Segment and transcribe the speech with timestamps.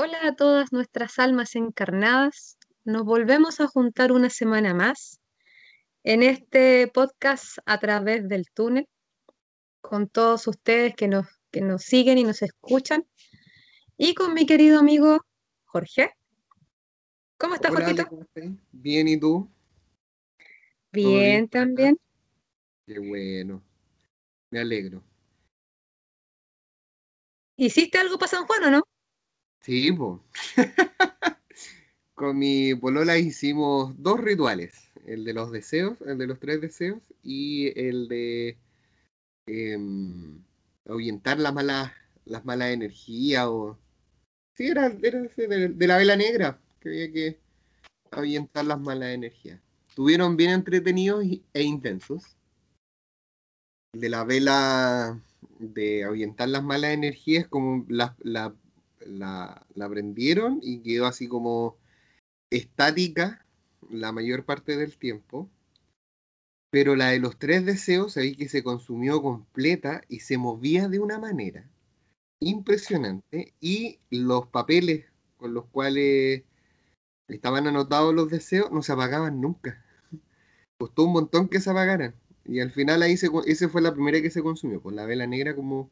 [0.00, 2.56] Hola a todas nuestras almas encarnadas.
[2.84, 5.20] Nos volvemos a juntar una semana más
[6.04, 8.88] en este podcast a través del túnel
[9.80, 13.08] con todos ustedes que nos, que nos siguen y nos escuchan
[13.96, 15.18] y con mi querido amigo
[15.64, 16.14] Jorge.
[17.36, 18.02] ¿Cómo estás, Hola, Jorgito?
[18.02, 18.44] Ale, ¿cómo estás?
[18.70, 19.50] Bien, ¿y tú?
[20.92, 21.98] ¿Todo bien Bien también.
[22.86, 23.64] Qué bueno,
[24.50, 25.02] me alegro.
[27.56, 28.84] ¿Hiciste algo para San Juan o no?
[29.68, 30.18] Sí, pues.
[32.14, 37.02] Con mi polola hicimos dos rituales, el de los deseos, el de los tres deseos,
[37.22, 38.56] y el de
[39.46, 40.42] em,
[40.88, 41.92] ahuyentar las malas,
[42.24, 43.46] las malas energías.
[44.54, 47.38] Sí, era, era de, la vela negra, que había que
[48.10, 49.60] ahuyentar las malas energías.
[49.90, 52.24] Estuvieron bien entretenidos e intensos.
[53.92, 55.20] El de la vela
[55.58, 58.16] de ahuyentar las malas energías, como la,
[59.06, 61.76] la, la prendieron y quedó así como
[62.50, 63.44] estática
[63.90, 65.50] la mayor parte del tiempo.
[66.70, 70.98] Pero la de los tres deseos, sabéis que se consumió completa y se movía de
[70.98, 71.68] una manera
[72.40, 73.54] impresionante.
[73.60, 75.06] Y los papeles
[75.36, 76.44] con los cuales
[77.28, 79.84] estaban anotados los deseos no se apagaban nunca.
[80.78, 82.14] Costó un montón que se apagaran.
[82.44, 83.28] Y al final ahí se,
[83.68, 84.80] fue la primera que se consumió.
[84.80, 85.90] Pues la vela negra como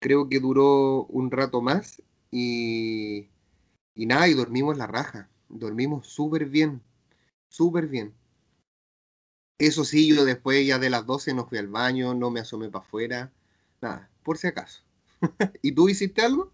[0.00, 2.02] creo que duró un rato más
[2.38, 3.30] y,
[3.94, 5.30] y nada, y dormimos la raja.
[5.48, 6.82] Dormimos súper bien,
[7.48, 8.12] súper bien.
[9.58, 12.68] Eso sí, yo después ya de las 12 no fui al baño, no me asomé
[12.68, 13.32] para afuera,
[13.80, 14.82] nada, por si acaso.
[15.62, 16.52] ¿Y tú hiciste algo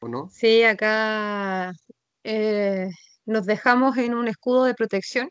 [0.00, 0.30] o no?
[0.30, 1.74] Sí, acá
[2.24, 2.88] eh,
[3.26, 5.28] nos dejamos en un escudo de protección.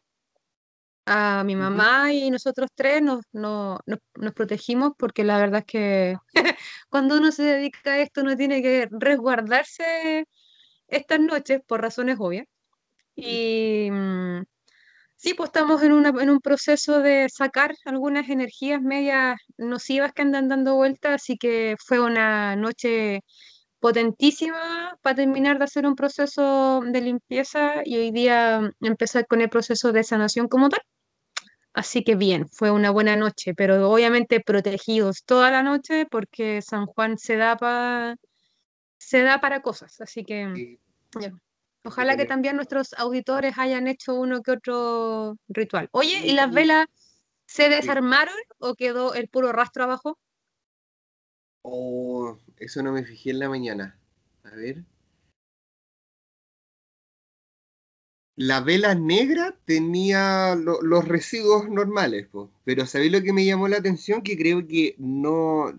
[1.11, 5.65] A mi mamá y nosotros tres nos, no- nos, nos protegimos porque la verdad es
[5.65, 6.15] que
[6.89, 10.25] cuando uno se dedica a esto uno tiene que resguardarse
[10.87, 12.45] estas noches por razones obvias.
[13.15, 14.43] Y mm,
[15.15, 20.23] sí, pues estamos en, una, en un proceso de sacar algunas energías medias nocivas que
[20.23, 23.21] andan dando vueltas, así que fue una noche
[23.79, 29.41] potentísima para terminar de hacer un proceso de limpieza y hoy día mm, empezar con
[29.41, 30.81] el proceso de sanación como tal.
[31.79, 36.85] Así que bien, fue una buena noche, pero obviamente protegidos toda la noche porque San
[36.87, 38.15] Juan se da, pa-
[38.97, 40.01] se da para cosas.
[40.01, 40.79] Así que Sí,
[41.19, 41.33] ya.
[41.85, 45.89] Ojalá que también nuestros auditores hayan hecho uno que otro ritual.
[45.91, 46.87] Oye, ¿y las velas
[47.47, 47.75] se sí.
[47.77, 50.17] desarmaron o quedó el puro rastro abajo?
[51.63, 53.97] Oh, eso no me fijé en la mañana.
[54.43, 54.83] A ver.
[58.39, 62.27] La vela negra tenía lo- los residuos normales.
[62.63, 64.23] Pero ¿sabéis lo que me llamó la atención?
[64.23, 65.71] Que creo que no,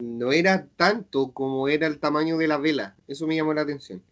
[0.00, 2.96] no era tanto como era el tamaño de la vela.
[3.08, 4.02] Eso me llamó la atención.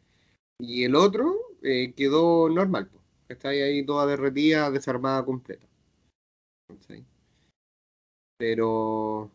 [0.59, 3.01] Y el otro eh, quedó normal, po.
[3.29, 5.67] Está ahí toda derretida, desarmada completa.
[8.37, 9.31] Pero,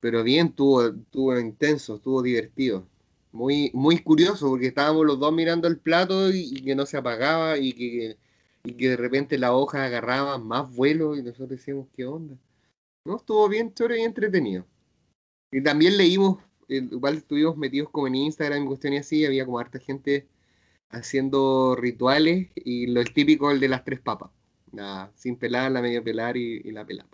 [0.00, 2.86] pero bien, estuvo, estuvo intenso, estuvo divertido.
[3.36, 6.96] Muy, muy curioso, porque estábamos los dos mirando el plato y, y que no se
[6.96, 8.16] apagaba y que,
[8.64, 12.34] y que de repente las hojas agarraban más vuelo y nosotros decíamos, ¿qué onda?
[13.04, 14.64] No, estuvo bien chévere y entretenido.
[15.52, 16.38] Y también leímos,
[16.68, 20.26] eh, igual estuvimos metidos como en Instagram y cuestiones así, había como harta gente
[20.88, 24.30] haciendo rituales y lo típico, el de las tres papas.
[24.72, 27.10] La sin pelar, la medio pelar y, y la pelada.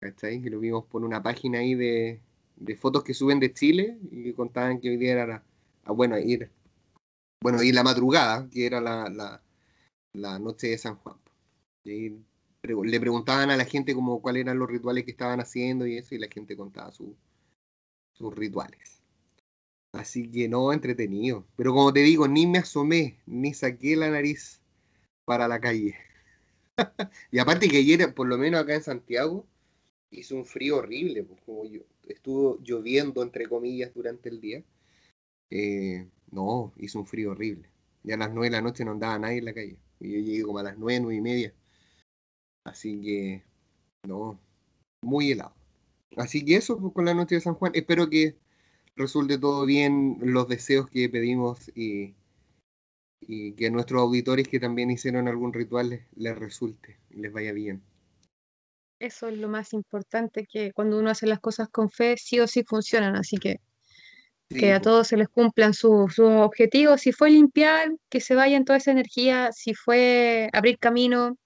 [0.00, 0.42] ¿Cachai?
[0.42, 2.20] Que lo vimos por una página ahí de,
[2.56, 5.44] de fotos que suben de Chile y que contaban que hoy día era la,
[5.84, 6.50] ah, bueno, ir,
[7.40, 9.08] bueno, ir la madrugada, que era la,
[10.14, 11.16] la, noche de San Juan.
[11.84, 12.10] Y
[12.62, 16.14] le preguntaban a la gente como cuáles eran los rituales que estaban haciendo y eso,
[16.14, 17.16] y la gente contaba su-
[18.14, 19.02] sus rituales.
[19.92, 21.46] Así que no, entretenido.
[21.56, 24.60] Pero como te digo, ni me asomé, ni saqué la nariz
[25.24, 25.96] para la calle.
[27.30, 29.46] Y aparte que ayer, por lo menos acá en Santiago,
[30.10, 34.62] hizo un frío horrible, pues como yo, estuvo lloviendo entre comillas durante el día.
[35.50, 37.68] Eh, no, hizo un frío horrible.
[38.02, 39.76] Ya a las nueve de la noche no andaba nadie en la calle.
[40.00, 41.54] Y yo llegué como a las nueve, nueve y media.
[42.64, 43.42] Así que,
[44.06, 44.38] no,
[45.02, 45.54] muy helado.
[46.16, 47.72] Así que eso pues, con la noche de San Juan.
[47.74, 48.36] Espero que
[48.96, 52.14] resulte todo bien, los deseos que pedimos y,
[53.20, 57.32] y que a nuestros auditores que también hicieron algún ritual les, les resulte y les
[57.32, 57.82] vaya bien.
[58.98, 62.46] Eso es lo más importante, que cuando uno hace las cosas con fe, sí o
[62.46, 63.16] sí funcionan.
[63.16, 63.60] Así que
[64.48, 67.00] que a todos se les cumplan sus sus objetivos.
[67.00, 69.50] Si fue limpiar, que se vayan toda esa energía.
[69.52, 71.36] Si fue abrir camino,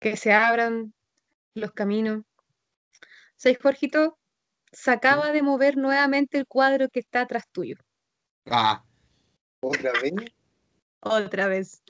[0.00, 0.92] que se abran
[1.54, 2.24] los caminos.
[3.36, 4.18] ¿Sabes, Jorgito?
[4.72, 7.76] Se acaba de mover nuevamente el cuadro que está atrás tuyo.
[8.46, 8.84] Ah,
[9.60, 10.14] ¿otra vez?
[11.00, 11.82] Otra vez.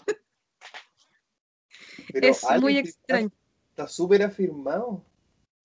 [2.13, 3.31] es muy extraño.
[3.71, 5.05] Está súper afirmado.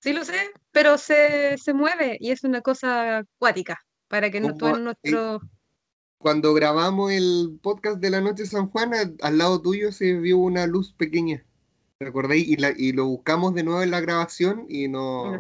[0.04, 0.36] Sí, lo sé,
[0.74, 5.40] pero se, mueve y es una cosa acuática para que no todo nuestro...
[6.18, 8.92] Cuando grabamos el podcast de la noche San Juan,
[9.22, 11.46] al lado tuyo se vio una luz pequeña.
[12.02, 12.46] ¿Recordáis?
[12.50, 15.40] Y, y lo buscamos de nuevo en la grabación y no...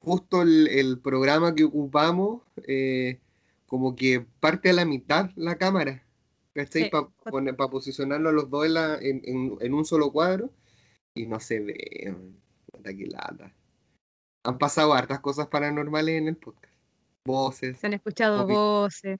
[0.00, 3.20] Justo el, programa que ocupamos, eh,
[3.64, 6.06] como que parte a la mitad la cámara.
[6.52, 6.90] ¿Cachai?
[6.90, 8.66] Para posicionarlo a los dos
[9.00, 10.50] en, un solo cuadro.
[11.14, 12.14] Y no se ve.
[13.10, 13.54] lata.
[14.44, 16.72] Han pasado hartas cosas paranormales en el podcast.
[17.24, 17.78] Voces.
[17.78, 19.16] Se han escuchado voces.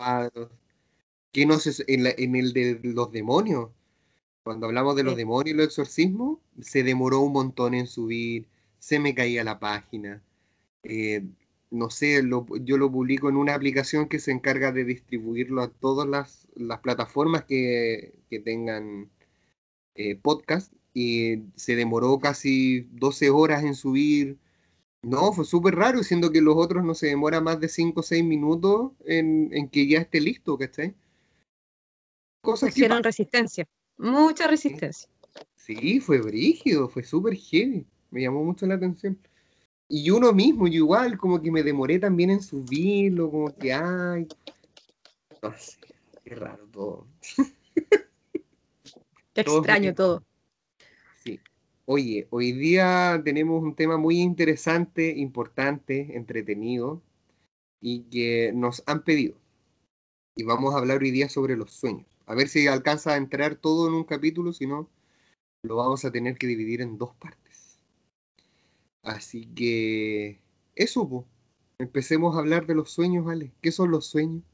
[1.33, 3.71] Que no sé, en, en el de los demonios
[4.43, 8.47] cuando hablamos de los demonios y los exorcismos, se demoró un montón en subir,
[8.79, 10.23] se me caía la página.
[10.83, 11.25] Eh,
[11.71, 12.23] no sé,
[12.63, 16.49] yo lo publico en una aplicación que se encarga de distribuirlo a todas las,
[16.83, 18.15] plataformas que,
[18.45, 19.11] tengan
[19.95, 24.39] eh, podcast y se demoró casi 12 horas en subir.
[25.03, 28.03] No, fue súper raro, siendo que los otros no se demora más de 5 o
[28.03, 30.95] 6 minutos en, que ya esté listo, ¿cachai?
[32.41, 33.67] Cosas Hicieron resistencia.
[33.99, 35.09] Mucha resistencia.
[35.57, 37.85] Sí, fue brígido, fue súper heavy.
[38.11, 39.19] Me llamó mucho la atención.
[39.89, 44.29] Y uno mismo, yo igual, como que me demoré también en subirlo, como que, ay.
[45.43, 45.79] No sé,
[46.25, 47.07] qué raro todo.
[49.35, 50.25] Qué extraño todo.
[51.85, 57.03] Oye, hoy día tenemos un tema muy interesante, importante, entretenido,
[57.81, 59.35] y que nos han pedido.
[60.37, 62.07] Y vamos a hablar hoy día sobre los sueños.
[62.27, 64.89] A ver si alcanza a entrar todo en un capítulo, si no,
[65.65, 67.81] lo vamos a tener que dividir en dos partes.
[69.03, 70.41] Así que
[70.77, 71.27] eso,
[71.79, 73.53] empecemos a hablar de los sueños, ¿vale?
[73.61, 74.45] ¿Qué son los sueños?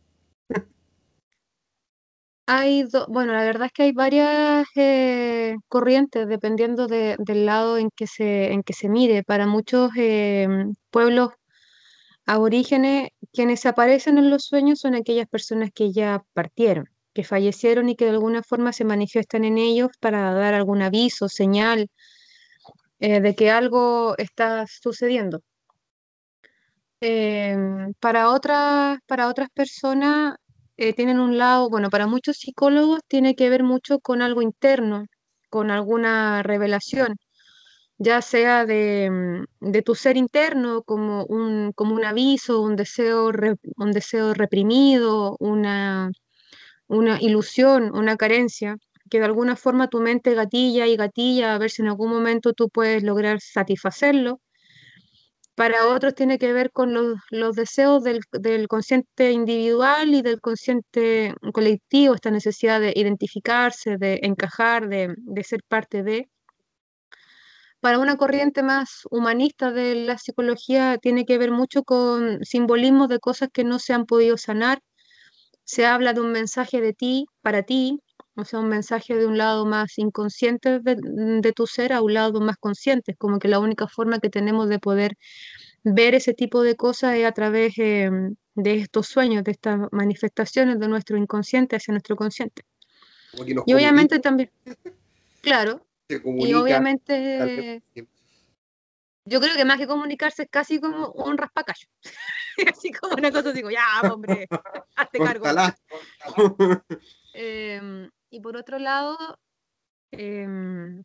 [2.51, 8.07] Hay bueno, la verdad es que hay varias eh, corrientes dependiendo del lado en que
[8.07, 9.23] se, en que se mire.
[9.23, 10.49] Para muchos eh,
[10.91, 11.33] pueblos
[12.27, 17.97] aborígenes, quienes aparecen en los sueños son aquellas personas que ya partieron que fallecieron y
[17.97, 21.91] que de alguna forma se manifiestan en ellos para dar algún aviso, señal
[23.01, 25.43] eh, de que algo está sucediendo.
[27.01, 30.37] Em, para, otras, para otras personas
[30.79, 35.07] eh, tienen un lado, bueno, para muchos psicólogos tiene que ver mucho con algo interno,
[35.51, 37.17] con alguna revelación,
[37.99, 39.11] ya sea de,
[39.61, 43.31] mm, de tu ser interno como un, como un aviso, un deseo,
[43.77, 46.11] un deseo reprimido, una
[46.89, 48.77] una ilusión, una carencia,
[49.11, 52.53] que de alguna forma tu mente gatilla y gatilla a ver si en algún momento
[52.55, 54.41] tú puedes lograr satisfacerlo.
[55.59, 62.15] Para otros tiene que ver con los, deseos del, consciente individual y del consciente colectivo,
[62.15, 66.31] esta necesidad de identificarse, de encajar, de, de ser parte de.
[67.81, 73.19] Para una corriente más humanista de la psicología tiene que ver mucho con simbolismos de
[73.19, 74.79] cosas que no se han podido sanar
[75.69, 78.01] se habla de un mensaje de ti, para ti,
[78.39, 82.41] o sea, un mensaje de un lado más inconsciente de, tu ser a un lado
[82.41, 83.17] más consciente.
[83.17, 85.17] Como que la única forma que tenemos de poder
[85.83, 90.79] ver ese tipo de cosas es a través em, de estos sueños, de estas manifestaciones
[90.79, 92.63] de nuestro inconsciente hacia nuestro consciente.
[93.67, 94.51] Y obviamente también,
[95.43, 97.83] claro, y obviamente
[99.25, 101.89] yo creo que más que comunicarse es casi como un raspacayo.
[102.75, 104.49] así como una cosa, digo, ya, hombre,
[104.97, 105.45] hazte cargo.
[107.35, 109.17] Em, y por otro lado,
[110.13, 111.03] em,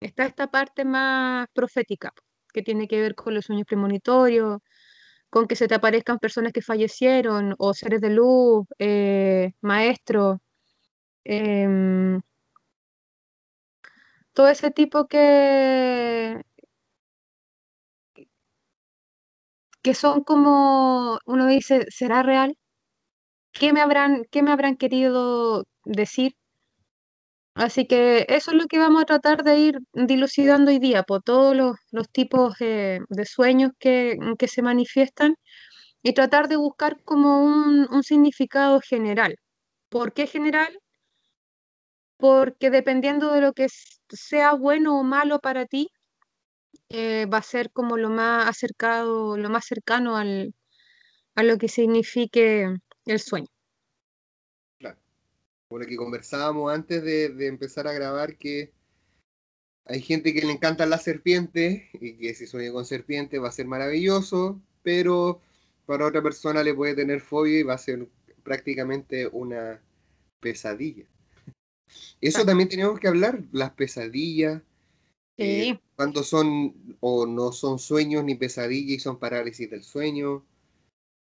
[0.00, 2.12] está esta parte más profética,
[2.52, 4.60] que tiene que ver con los sueños premonitorios,
[5.30, 10.38] con que se te aparezcan personas que fallecieron, o seres de luz, eh, maestros.
[11.24, 12.20] Em,
[14.36, 16.42] todo ese tipo que
[19.84, 22.56] que son como, uno dice, ¿será real?
[23.58, 26.36] ¿Qué me habrán, qué me habrán querido decir?
[27.54, 31.22] Así que eso es lo que vamos a tratar de ir dilucidando hoy día, por
[31.22, 35.36] todos los, tipos de sueños que, se manifiestan
[36.02, 39.36] y tratar de buscar como un, un significado general.
[39.88, 40.78] ¿Por qué general?
[42.18, 43.68] Porque dependiendo de lo que
[44.10, 45.88] sea bueno o malo para ti,
[46.88, 50.54] eh, va a ser como lo más acercado, lo más cercano al,
[51.34, 52.68] a lo que signifique
[53.06, 53.46] el sueño.
[54.78, 54.98] Claro.
[55.68, 58.72] Por lo que conversábamos antes de, empezar a grabar, que
[59.86, 63.52] hay gente que le encantan las serpientes y que si sueña con serpientes va a
[63.52, 65.40] ser maravilloso, pero
[65.86, 68.08] para otra persona le puede tener fobia y va a ser
[68.42, 69.80] prácticamente una
[70.40, 71.04] pesadilla.
[72.20, 74.62] Eso también tenemos que hablar, las pesadillas,
[75.38, 80.44] eh, cuando son o no son sueños ni pesadillas y son parálisis del sueño,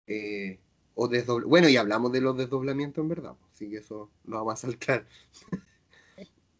[0.06, 0.58] eh,
[1.00, 1.08] o
[1.46, 5.06] Bueno, y hablamos de los desdoblamientos en verdad, así que eso lo vamos a saltar.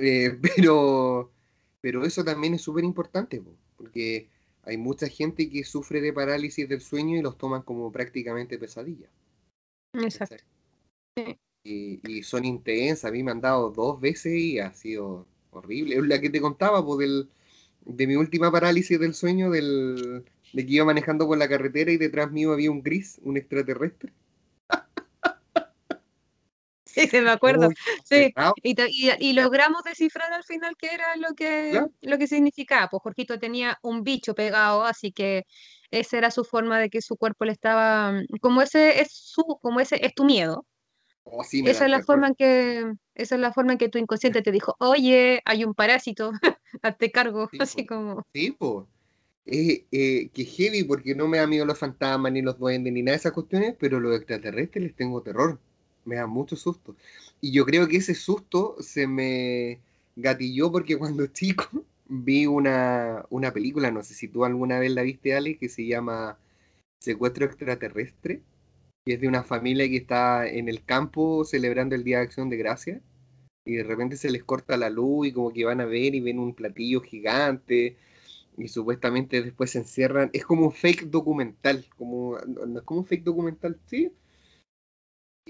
[0.01, 1.33] Eh, pero,
[1.81, 3.43] pero eso también es súper importante,
[3.77, 4.29] porque
[4.63, 9.11] hay mucha gente que sufre de parálisis del sueño y los toman como prácticamente pesadillas.
[9.95, 10.37] Exacto.
[11.65, 15.97] Y, son intensas, a mí me han dado dos veces y ha sido horrible.
[15.97, 17.29] Es la que te contaba, pues, del,
[17.85, 21.97] de mi última parálisis del sueño, del, de que iba manejando por la carretera y
[21.97, 24.13] detrás mío había un gris, un extraterrestre.
[27.11, 27.69] Sí, me acuerdo.
[28.05, 28.33] sí.
[28.63, 32.89] Y, logramos descifrar al final qué era lo que, lo que significaba.
[32.89, 35.47] Pues Jorgito tenía un bicho pegado, así que
[35.91, 38.13] esa era su forma de que su cuerpo le estaba.
[38.41, 40.67] Como ese es su, como ese es tu miedo.
[41.31, 44.41] Oh, esa es la forma en que, esa es la forma en que tu inconsciente
[44.41, 46.33] te dijo, oye, hay un parásito,
[46.83, 48.25] hazte cargo, así como.
[48.33, 48.87] Sí, pues.
[49.51, 53.13] Eh, que heavy porque no me da miedo los fantasmas, ni los duendes, ni nada
[53.13, 55.59] de esas cuestiones, pero los extraterrestres les tengo terror.
[56.09, 56.97] Me da mucho susto.
[57.41, 59.79] Y yo creo que ese susto se me
[60.17, 65.03] gatilló porque cuando chico vi una, una película, no sé si tú alguna vez la
[65.03, 66.39] viste, Ale, que se llama
[67.01, 68.43] Secuestro extraterrestre
[69.05, 72.51] y es de una familia que está en el campo celebrando el Día de Acción
[72.51, 73.01] de Gracia
[73.65, 76.21] y de repente se les corta la luz y como que van a ver y
[76.21, 77.97] ven un platillo gigante
[78.57, 80.31] y supuestamente después se encierran.
[80.33, 84.13] Es como un fake documental, como, no es como un fake documental, sí.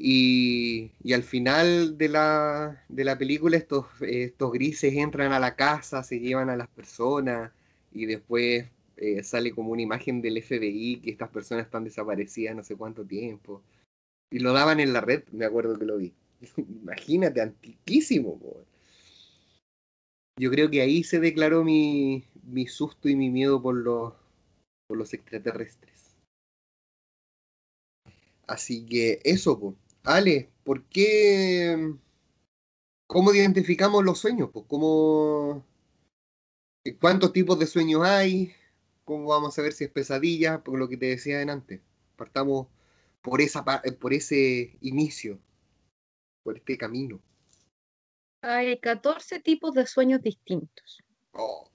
[0.01, 6.05] Y, al final de la, de la película estos, estos grises entran a la casa,
[6.05, 7.51] se llevan a las personas
[7.93, 12.63] y después eh, sale como una imagen del FBI que estas personas están desaparecidas no
[12.63, 13.61] sé cuánto tiempo.
[14.31, 16.13] Y lo daban en la red, me acuerdo que lo vi.
[16.57, 18.39] Imagínate, antiquísimo.
[20.39, 24.15] Yo creo que ahí se declaró mi, mi susto y mi miedo por los,
[24.87, 26.15] por los extraterrestres.
[28.47, 29.88] Así que eso, pues.
[30.09, 31.95] Ale, ¿por qué?
[33.07, 34.49] ¿Cómo identificamos los sueños?
[34.51, 35.67] Pues, ¿Cómo,
[36.99, 38.55] ¿Cuántos tipos de sueños hay?
[39.05, 40.65] ¿Cómo vamos a ver si es pesadilla?
[40.65, 41.83] Por lo que te decía antes.
[42.17, 42.69] Partamos
[43.21, 45.39] por, esa, eh, por ese inicio,
[46.43, 47.21] por este camino.
[48.41, 51.03] Hay 14 tipos de sueños distintos.
[51.33, 51.69] Oh.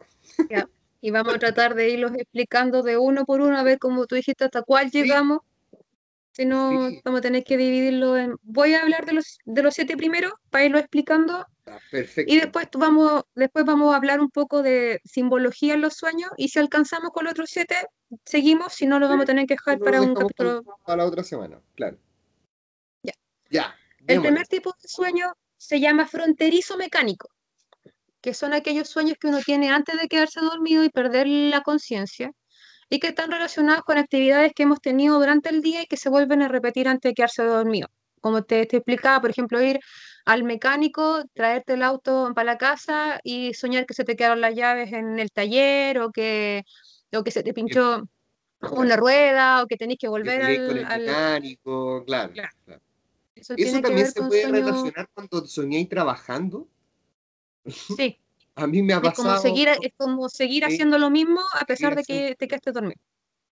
[1.02, 4.16] Y vamos a tratar de irlos explicando de uno por uno, a ver cómo tú
[4.16, 5.42] dijiste hasta cuál llegamos.
[6.34, 8.36] Si no, vamos a tener que dividirlo en...
[8.42, 11.46] Voy a hablar de los, de los siete primeros para irlo explicando.
[11.68, 12.34] Ah, perfecto.
[12.34, 16.50] Y después vamos, después vamos a hablar un poco de simbología en los sueños y
[16.50, 17.76] si alcanzamos con los otros siete,
[18.26, 20.64] seguimos, si no lo vamos a tener que dejar para un capítulo.
[20.84, 22.00] Para la otra semana, claro.
[23.04, 23.14] Ya.
[23.52, 23.76] Ya.
[24.08, 27.30] El primer tipo de sueño se llama fronterizo mecánico,
[28.22, 32.32] que son aquellos sueños que uno tiene antes de quedarse dormido y perder la conciencia
[32.94, 36.10] y que están relacionados con actividades que hemos tenido durante el día y que se
[36.10, 37.88] vuelven a repetir antes de quedarse dormido.
[38.22, 39.80] Como te, explicaba, por ejemplo, ir
[40.26, 44.54] al mecánico, traerte el auto para la casa y soñar que se te quedaron las
[44.54, 46.66] llaves en el taller o que,
[47.12, 48.04] o que se te pinchó
[48.60, 52.32] una rueda o que tenés que volver al, mecánico, claro.
[53.36, 56.68] Eso, también se puede relacionar cuando soñé trabajando.
[57.98, 58.20] Sí,
[58.56, 59.36] A mí me ha pasado.
[59.36, 62.72] Es como seguir, es como seguir haciendo lo mismo a pesar de que te quedaste
[62.72, 63.00] dormido.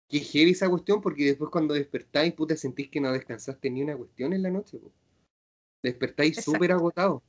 [0.08, 3.96] Qué heavy esa cuestión, porque después cuando despertáis, puta, sentís que no descansaste ni una
[3.96, 4.80] cuestión en la noche.
[5.82, 7.22] Despertáis súper agotado.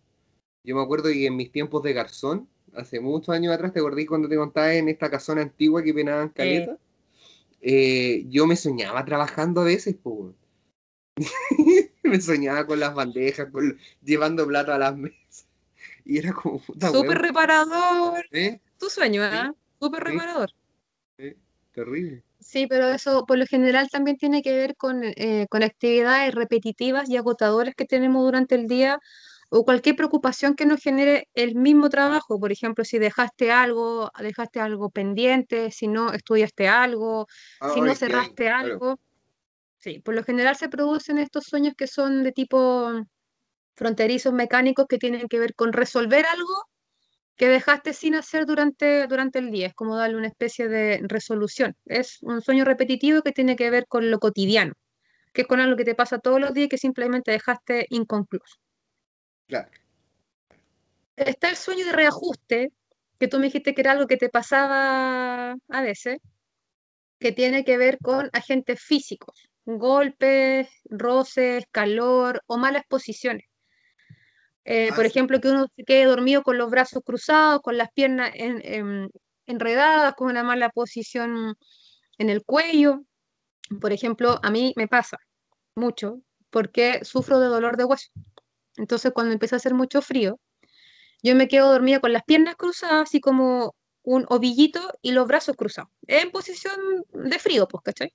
[0.63, 4.05] Yo me acuerdo que en mis tiempos de garzón, hace muchos años atrás, te acordé
[4.05, 6.77] cuando te contaba en esta casona antigua que penaban caleta.
[7.61, 10.33] Eh, yo me soñaba trabajando a veces, pues.
[12.03, 13.49] me soñaba con las bandejas,
[14.01, 15.18] llevando plato a las mesas.
[16.09, 18.25] Y era como Súper reparador.
[18.79, 19.51] Tu sueño, ¿eh?
[19.79, 20.49] Súper reparador.
[21.71, 22.23] Terrible.
[22.39, 27.07] Sí, pero eso por lo general también tiene que ver con, eh, con actividades repetitivas
[27.09, 28.99] y agotadoras que tenemos durante el día
[29.49, 32.39] o cualquier preocupación que nos genere el mismo trabajo.
[32.39, 37.27] Por ejemplo, si dejaste algo, dejaste algo pendiente, si no estudiaste algo,
[37.71, 38.99] si no cerraste algo.
[39.77, 43.05] Sí, por lo general se producen estos sueños que son de tipo
[43.79, 46.53] fronterizos mecánicos que tienen que ver con resolver algo
[47.37, 49.67] que dejaste sin hacer durante, durante el día.
[49.67, 51.77] Es como darle una especie de resolución.
[51.85, 54.73] Es un sueño repetitivo que tiene que ver con lo cotidiano,
[55.31, 58.57] que es con algo que te pasa todos los días y que simplemente dejaste inconcluso.
[59.47, 59.69] Claro.
[61.15, 62.73] Está el sueño de reajuste,
[63.17, 66.19] que tú me dijiste que era algo que te pasaba a veces,
[67.17, 73.48] que tiene que ver con agentes físicos golpes, roces, calor o malas posiciones.
[74.71, 77.89] Eh, por Ah, ejemplo, que uno se quede dormido con los brazos cruzados, con las
[77.91, 79.09] piernas en- en-
[79.47, 81.55] enredadas, con una mala posición
[82.19, 83.01] en el cuello.
[83.81, 85.17] Por ejemplo, a mí me pasa
[85.75, 86.21] mucho
[86.51, 88.09] porque sufro de dolor de hueso.
[88.77, 90.39] Entonces, cuando empieza a hacer mucho frío,
[91.23, 95.55] yo me quedo dormida con las piernas cruzadas, así como un ovillito y los brazos
[95.55, 96.75] cruzados, en posición
[97.11, 98.13] de frío, pues, ¿cachai?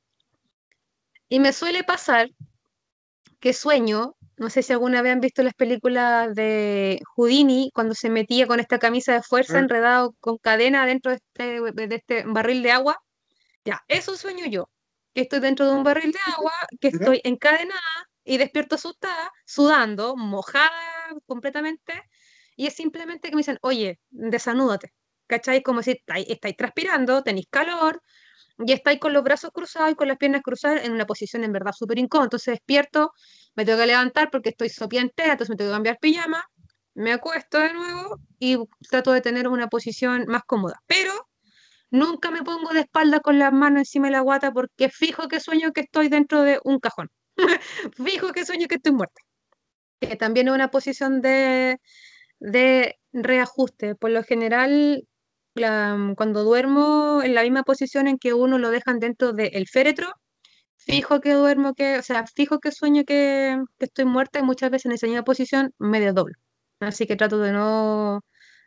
[1.29, 2.31] Y me suele pasar
[3.41, 8.11] que sueño, no sé si alguna vez han visto las películas de Houdini, cuando se
[8.11, 12.25] metía con esta camisa de fuerza ah, enredado con cadena dentro de este, de este
[12.27, 12.99] barril de agua.
[13.65, 14.69] Ya, eso sueño yo,
[15.15, 17.81] que estoy dentro de un barril de agua, que estoy encadenada
[18.25, 20.71] y despierto asustada, sudando, mojada
[21.27, 22.03] completamente,
[22.57, 24.93] y es simplemente que me dicen, oye, desanúdate,
[25.27, 25.63] ¿cachai?
[25.63, 28.03] Como si estáis, estáis transpirando, tenéis calor,
[28.59, 31.53] y estáis con los brazos cruzados y con las piernas cruzadas en una posición en
[31.53, 32.27] verdad súper incómoda.
[32.27, 33.13] Entonces despierto,
[33.55, 36.45] me tengo que levantar porque estoy sopia entera, entonces me tengo que cambiar pijama,
[36.95, 38.59] me acuesto de nuevo y
[38.89, 40.81] trato de tener una posición más cómoda.
[40.87, 41.13] Pero
[41.91, 45.41] nunca me pongo de espalda con las manos encima de la guata porque fijo que
[45.41, 47.11] sueño que estoy dentro de un cajón.
[47.97, 49.21] Fijo que sueño que estoy muerta.
[50.01, 51.81] Que también es una posición de,
[52.39, 53.97] de reajuste.
[53.97, 55.07] Por lo general,
[55.55, 60.09] la- cuando duermo en la misma posición en que uno lo dejan dentro del féretro,
[60.77, 64.87] fijo que duermo, que, o sea, fijo que sueño que, estoy muerta y muchas veces
[64.87, 66.35] en esa misma posición me desdoblo.
[66.81, 68.23] Así que trato de no,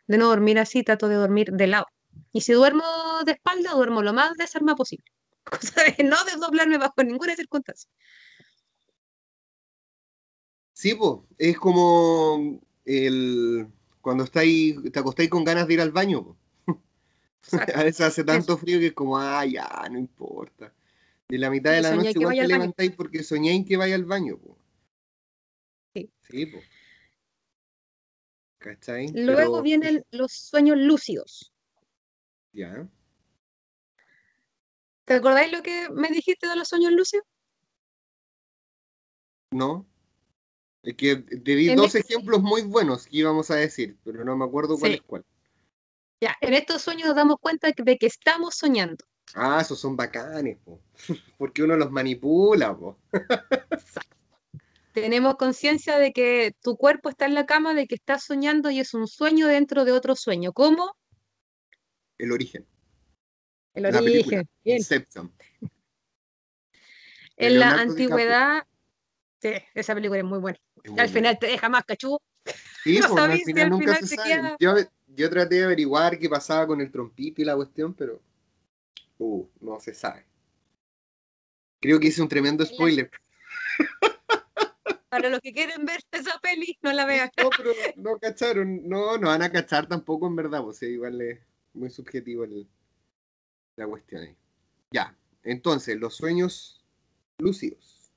[0.06, 1.86] de no dormir así, trato de dormir de lado.
[2.32, 2.84] Y si duermo
[3.24, 5.04] de espalda, duermo lo más desarmado posible.
[5.44, 7.90] Cosa de no desdoblarme bajo ninguna circunstancia.
[10.72, 13.68] Sí, pues, es como el
[14.00, 16.36] cuando estáis, te acostáis con ganas de ir al baño, po.
[17.74, 18.26] A veces hace Eso.
[18.26, 20.72] tanto frío que es como, ah, ya, no importa.
[21.28, 24.04] Y en la mitad de la noche igual te levantáis porque soñáis que vaya al
[24.04, 24.58] baño, po.
[25.94, 26.10] Sí.
[26.22, 26.64] Sí, pues,
[28.58, 29.08] ¿cachai?
[29.14, 31.52] Luego Pero, vienen los sueños lúcidos.
[32.52, 32.88] ya,
[35.04, 37.24] ¿Te acordáis lo que me dijiste de los sueños lúcidos?
[39.50, 39.86] no.
[40.82, 44.24] Es que te di En dos este, ejemplos muy buenos que íbamos a decir, pero
[44.24, 45.24] no me acuerdo cuál sí, es cuál.
[46.20, 49.04] Ya, en estos sueños nos damos cuenta de que estamos soñando.
[49.34, 50.80] Ah, esos son bacanes, po.
[51.38, 52.98] Porque uno los manipula, po.
[53.12, 54.16] Exacto.
[54.92, 58.80] Tenemos conciencia de que tu cuerpo está en la cama, de que estás soñando y
[58.80, 60.52] es un sueño dentro de otro sueño.
[60.52, 60.96] ¿Cómo?
[62.16, 62.66] El origen.
[63.74, 64.48] El La origen.
[64.64, 65.32] Inception,
[67.36, 68.66] En la antigüedad,
[69.40, 70.58] sí, esa película es muy buena.
[70.82, 71.14] Es Y muy al buena.
[71.14, 72.18] final te deja más cachú.
[72.82, 74.28] Sí, No pues no, al si final al nunca se te sabe.
[74.28, 74.56] queda.
[74.58, 74.74] Yo,
[75.18, 78.22] yo traté de averiguar qué pasaba con el trompito y la cuestión, pero
[79.18, 80.24] uh, no se sabe.
[81.80, 83.10] Creo que hice un tremendo spoiler.
[85.08, 87.30] Para los que quieren ver esa peli, no la vean.
[87.42, 88.88] No, pero no cacharon.
[88.88, 91.40] No, no van a cachar tampoco en verdad, pues sí, igual es
[91.72, 92.68] muy subjetivo el-
[93.76, 94.36] la cuestión ahí.
[94.90, 96.84] Ya, entonces, los sueños
[97.38, 98.12] lúcidos.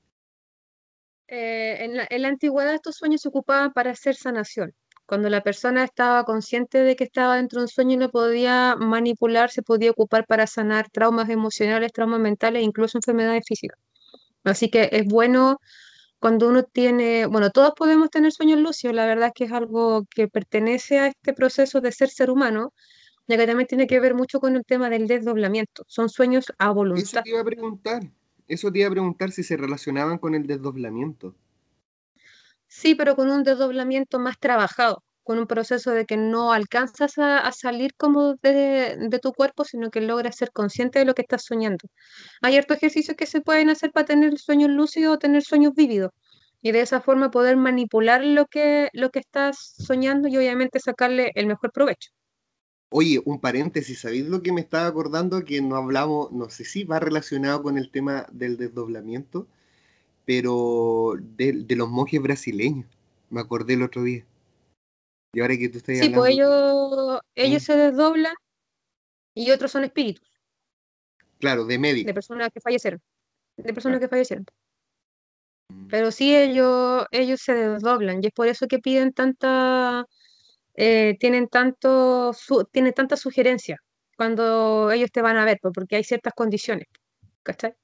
[1.28, 4.74] Eh, en la, en la antigüedad estos sueños se ocupaban para hacer sanación.
[5.12, 8.76] Cuando la persona estaba consciente de que estaba dentro de un sueño y lo podía
[8.76, 13.78] manipular, se podía ocupar para sanar traumas emocionales, traumas mentales, incluso enfermedades físicas.
[14.42, 15.58] Así que es bueno
[16.18, 20.06] cuando uno tiene, bueno, todos podemos tener sueños lúcidos, la verdad es que es algo
[20.08, 22.72] que pertenece a este proceso de ser ser humano,
[23.28, 25.84] ya que también tiene que ver mucho con el tema del desdoblamiento.
[25.88, 27.22] Son sueños a Eso voluntad.
[27.22, 28.02] te iba a preguntar.
[28.48, 31.34] Eso te iba a preguntar si se relacionaban con el desdoblamiento.
[32.82, 37.52] Sí, pero con un desdoblamiento más trabajado, con un proceso de que no alcanzas a,
[37.52, 41.44] salir como de, de tu cuerpo, sino que logras ser consciente de lo que estás
[41.44, 41.86] soñando.
[42.40, 46.10] Hay hartos ejercicios que se pueden hacer para tener sueños lúcidos o tener sueños vívidos.
[46.60, 51.30] Y de esa forma poder manipular lo que, lo que estás soñando y obviamente sacarle
[51.36, 52.10] el mejor provecho.
[52.88, 55.44] Oye, un paréntesis, ¿sabéis lo que me estaba acordando?
[55.44, 59.46] Que no hablamos, no sé si va relacionado con el tema del desdoblamiento,
[60.24, 62.86] pero de, de los monjes brasileños.
[63.30, 64.24] Me acordé el otro día.
[65.34, 67.66] Y ahora que tú estás Sí, pues hablando, ellos, ellos Mm.
[67.66, 68.34] se desdoblan
[69.34, 70.28] y otros son espíritus
[71.38, 72.14] claro, de de médico.
[72.14, 73.00] personas que fallecieron,
[73.56, 74.00] de personas Claro.
[74.00, 74.44] que fallecieron.
[75.68, 75.88] Mm.
[75.88, 80.04] Pero sí, ellos, ellos se desdoblan y es por eso que piden tanta,
[80.74, 83.78] eh, tienen tanto, su- tienen tanta sugerencia
[84.16, 86.86] cuando ellos te van a ver, pues, porque hay ciertas condiciones,
[87.42, 87.74] ¿cachai?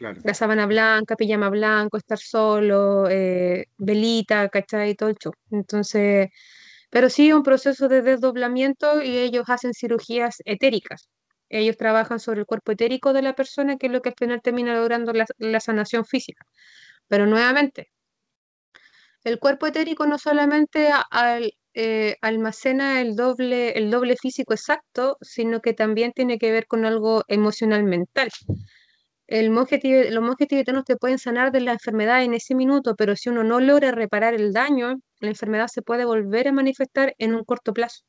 [0.00, 4.94] La sábana blanca, pijama blanco, estar solo, eh, velita, ¿cachai?
[4.94, 5.32] Todo el show.
[5.50, 6.30] Entonces,
[6.90, 11.10] pero sí un proceso de desdoblamiento y ellos hacen cirugías etéricas.
[11.50, 14.40] Ellos trabajan sobre el cuerpo etérico de la persona, que es lo que al final
[14.42, 16.44] termina logrando la, sanación física.
[17.08, 17.90] Pero nuevamente,
[19.24, 20.90] el cuerpo etérico no solamente
[21.74, 26.84] eh, almacena el doble, el doble físico exacto, sino que también tiene que ver con
[26.86, 28.30] algo emocional mental
[29.30, 33.14] el monje, los monjes tibetanos te pueden sanar de la enfermedad en ese minuto, pero
[33.14, 37.36] si uno no logra reparar el daño, la enfermedad se puede volver a manifestar en
[37.36, 38.02] un corto plazo.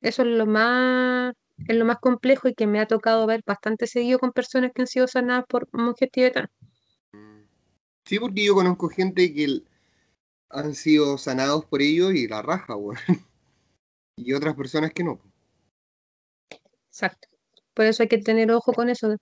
[0.00, 1.34] Eso es lo más,
[1.68, 4.80] es lo más complejo y que me ha tocado ver bastante seguido con personas que
[4.80, 6.50] han sido sanadas por monjes tibetanos.
[8.06, 9.62] Sí, porque yo conozco gente que
[10.48, 12.98] han sido sanados por ellos y la raja, güey.
[14.16, 15.20] y otras personas que no.
[16.88, 17.28] Exacto.
[17.74, 19.14] Por eso hay que tener ojo con eso.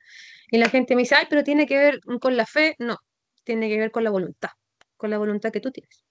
[0.53, 2.77] Y la gente me dice, ay, pero tiene que ver con la fe.
[2.79, 2.99] No,
[3.43, 4.51] tiene que ver con la voluntad,
[4.99, 6.05] con la voluntad que tú tienes.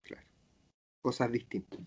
[0.00, 0.26] Claro,
[1.02, 1.80] cosas distintas.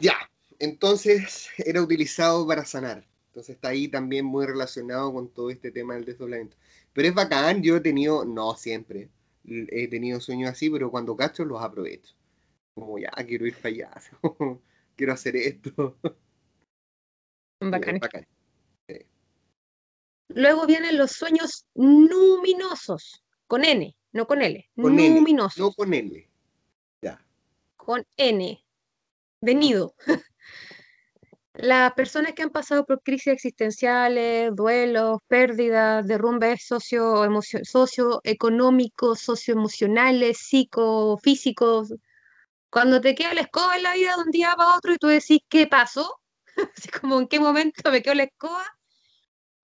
[0.00, 3.04] Ya, entonces era utilizado para sanar.
[3.26, 6.56] Entonces está ahí también muy relacionado con todo este tema del desdoblamiento.
[6.92, 9.08] Pero es bacán, yo he tenido, no siempre,
[9.44, 12.14] he tenido sueños así, pero cuando cacho los aprovecho.
[12.72, 13.90] Como ya, quiero ir para allá,
[14.96, 15.98] quiero hacer esto.
[17.58, 17.98] Bacán.
[20.34, 24.68] Luego vienen los sueños luminosos, con N, no con L.
[24.74, 25.58] luminosos.
[25.58, 26.28] no con L.
[27.00, 27.24] Ya.
[27.76, 28.64] Con N.
[29.40, 29.94] Venido.
[31.52, 37.24] Las personas que han pasado por crisis existenciales, duelos, pérdidas, derrumbes socio
[37.62, 41.94] socioeconómicos, socioemocionales, psicofísicos,
[42.70, 45.06] cuando te queda la escoba en la vida de un día para otro y tú
[45.06, 46.20] decís, ¿qué pasó?
[46.76, 48.64] Así como, ¿en qué momento me quedó la escoba?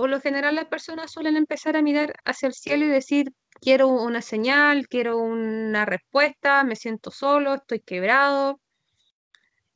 [0.01, 3.89] Por lo general las personas suelen empezar a mirar hacia el cielo y decir, quiero
[3.89, 8.63] una señal, quiero una respuesta, me siento solo, estoy quebrado.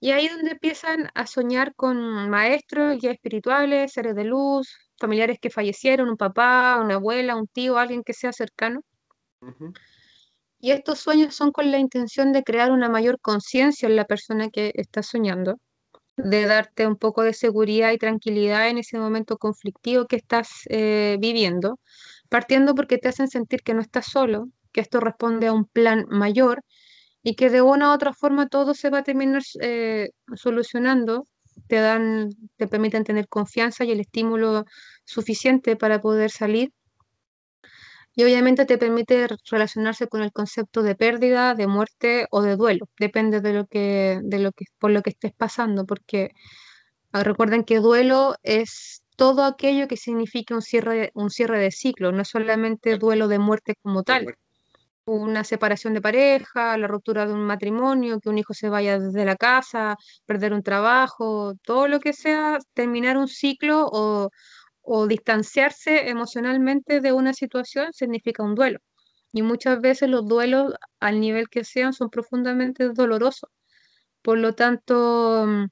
[0.01, 5.37] Y ahí es donde empiezan a soñar con maestros, guías espirituales, seres de luz, familiares
[5.39, 8.81] que fallecieron, un papá, una abuela, un tío, alguien que sea cercano.
[10.59, 14.49] Y estos sueños son con la intención de crear una mayor conciencia en la persona
[14.49, 15.59] que está soñando
[16.17, 21.17] de darte un poco de seguridad y tranquilidad en ese momento conflictivo que estás eh,
[21.21, 21.81] viviendo,
[22.29, 26.07] partiendo porque te hacen sentir que no estás solo, que esto responde a un plan
[26.09, 26.63] mayor
[27.23, 31.25] y que de una u otra forma todo se va a terminar eh, solucionando,
[31.69, 34.65] te dan, te permiten tener confianza y el estímulo
[35.05, 36.71] suficiente para poder salir
[38.15, 42.89] y obviamente te permite relacionarse con el concepto de pérdida, de muerte o de duelo,
[42.99, 46.31] depende de lo que, de lo que, por lo que estés pasando, porque
[47.13, 52.13] ah, recuerden que duelo es todo aquello que significa un cierre, un cierre de ciclo,
[52.13, 54.37] no solamente duelo de muerte como tal.
[55.07, 59.25] Una separación de pareja, la ruptura de un matrimonio, que un hijo se vaya desde
[59.27, 59.97] la casa,
[60.27, 64.31] perder un trabajo, todo lo que sea, terminar un ciclo o,
[64.85, 68.81] o distanciarse emocionalmente de una situación significa un duelo.
[69.33, 73.51] Y muchas veces los duelos, al nivel que sean, son profundamente dolorosos.
[74.23, 75.67] Por lo tanto, mm,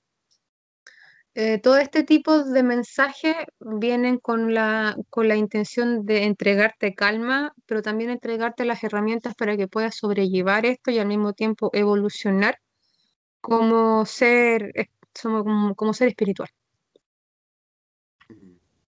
[1.35, 7.55] eh, todo este tipo de mensajes vienen con la, con la intención de entregarte calma,
[7.67, 12.59] pero también entregarte las herramientas para que puedas sobrellevar esto y al mismo tiempo evolucionar
[13.41, 14.73] como ser,
[15.23, 16.51] como, como ser espiritual.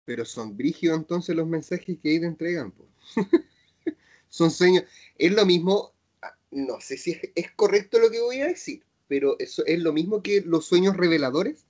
[0.05, 2.73] Pero son brígidos entonces los mensajes que ahí te entregan.
[4.29, 4.85] son sueños.
[5.17, 9.37] Es lo mismo, ah, no sé si es, correcto lo que voy a decir, pero
[9.39, 11.67] eso es lo mismo que los sueños reveladores.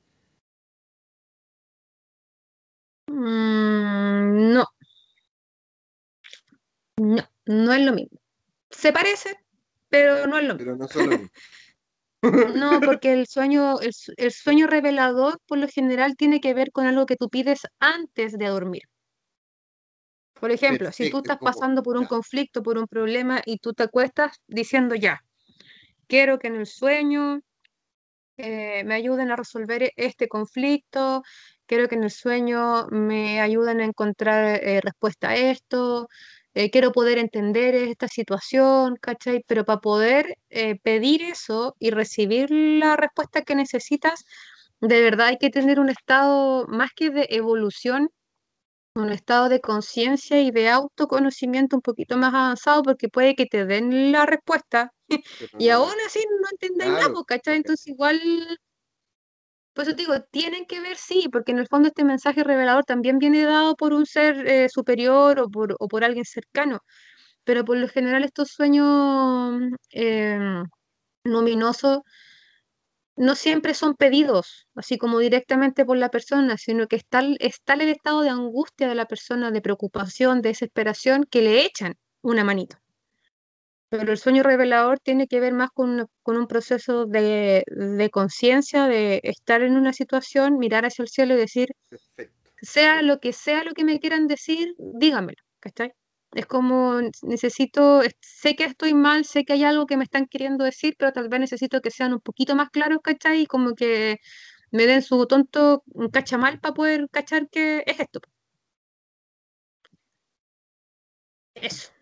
[3.06, 4.64] Mm, no.
[6.96, 8.18] No, no es lo mismo.
[8.70, 9.36] Se parece,
[9.88, 10.58] pero no es lo mismo.
[10.58, 11.30] Pero no son lo mismo.
[12.54, 17.06] No, porque el sueño, el, sueño revelador por lo general tiene que ver con algo
[17.06, 18.82] que tú pides antes de dormir.
[20.40, 20.50] Por
[20.82, 24.40] ejemplo, si tú estás pasando por un conflicto, por un problema y tú te acuestas
[24.46, 25.24] diciendo ya,
[26.06, 27.40] quiero que en el sueño
[28.36, 31.22] eh, me ayuden a resolver este conflicto,
[31.66, 36.08] quiero que en el sueño me ayuden a encontrar eh, respuesta a esto,
[36.54, 39.42] eh, quiero poder entender esta situación, ¿cachai?
[39.46, 44.24] Pero para poder eh, pedir eso y recibir la respuesta que necesitas,
[44.80, 48.10] de verdad hay que tener un estado más que de evolución,
[48.94, 53.66] un estado de conciencia y de autoconocimiento un poquito más avanzado, porque puede que te
[53.66, 54.92] den la respuesta
[55.58, 57.56] y aún así no entendáis nada, pues, ¿cachai?
[57.56, 58.20] Entonces igual
[59.74, 63.18] por eso digo, tienen que ver, sí, porque en el fondo este mensaje revelador también
[63.18, 66.80] viene dado por un ser eh, superior o por, o por, alguien cercano,
[67.44, 69.60] pero por lo general estos sueños
[69.92, 70.38] eh,
[71.24, 72.00] luminosos
[73.16, 77.82] no siempre son pedidos, así como directamente por la persona, sino que está, está el
[77.82, 82.76] estado de angustia de la persona, de preocupación, de desesperación, que le echan una manito.
[83.98, 87.64] Pero el sueño revelador tiene que ver más con, un proceso de,
[88.12, 91.68] conciencia, de estar en una situación, mirar hacia el cielo y decir,
[92.60, 95.92] sea lo que sea lo que me quieran decir, dígamelo, ¿cachai?
[96.32, 100.64] Es como necesito, sé que estoy mal, sé que hay algo que me están queriendo
[100.64, 103.42] decir, pero tal vez necesito que sean un poquito más claros, ¿cachai?
[103.42, 104.18] Y como que
[104.72, 108.20] me den su tonto cachamal para poder cachar que es esto.
[111.54, 111.93] Eso.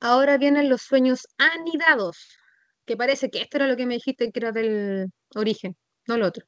[0.00, 2.28] Ahora vienen los sueños anidados,
[2.84, 6.26] que parece que esto era lo que me dijiste que era del origen, no lo
[6.26, 6.46] otro.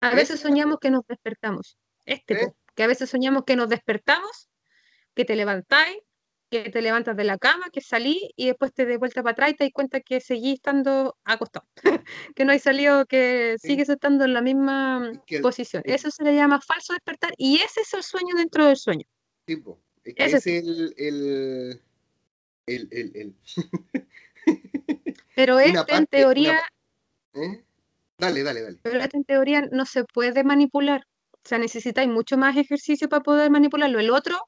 [0.00, 1.78] A veces soñamos que nos despertamos.
[2.04, 2.52] Este, ¿Eh?
[2.74, 4.48] que a veces soñamos que nos despertamos
[5.16, 5.96] que te levantáis,
[6.50, 9.50] que te levantas de la cama, que salí y después te de vuelta para atrás
[9.50, 11.66] y te das cuenta que seguís estando acostado,
[12.36, 15.10] que no hay salido, que sigues estando en la misma
[15.42, 15.82] posición.
[15.86, 19.06] Eso se le llama falso despertar y ese es el sueño dentro del sueño.
[19.44, 21.82] Tipo, ese es el, el,
[22.66, 23.34] el, el,
[25.34, 26.60] Pero este en teoría...
[27.34, 27.64] ¿eh?
[28.18, 28.78] Dale, dale, dale.
[28.82, 31.06] Pero este en teoría no se puede manipular.
[31.32, 34.00] O sea, necesitáis mucho más ejercicio para poder manipularlo.
[34.00, 34.38] El otro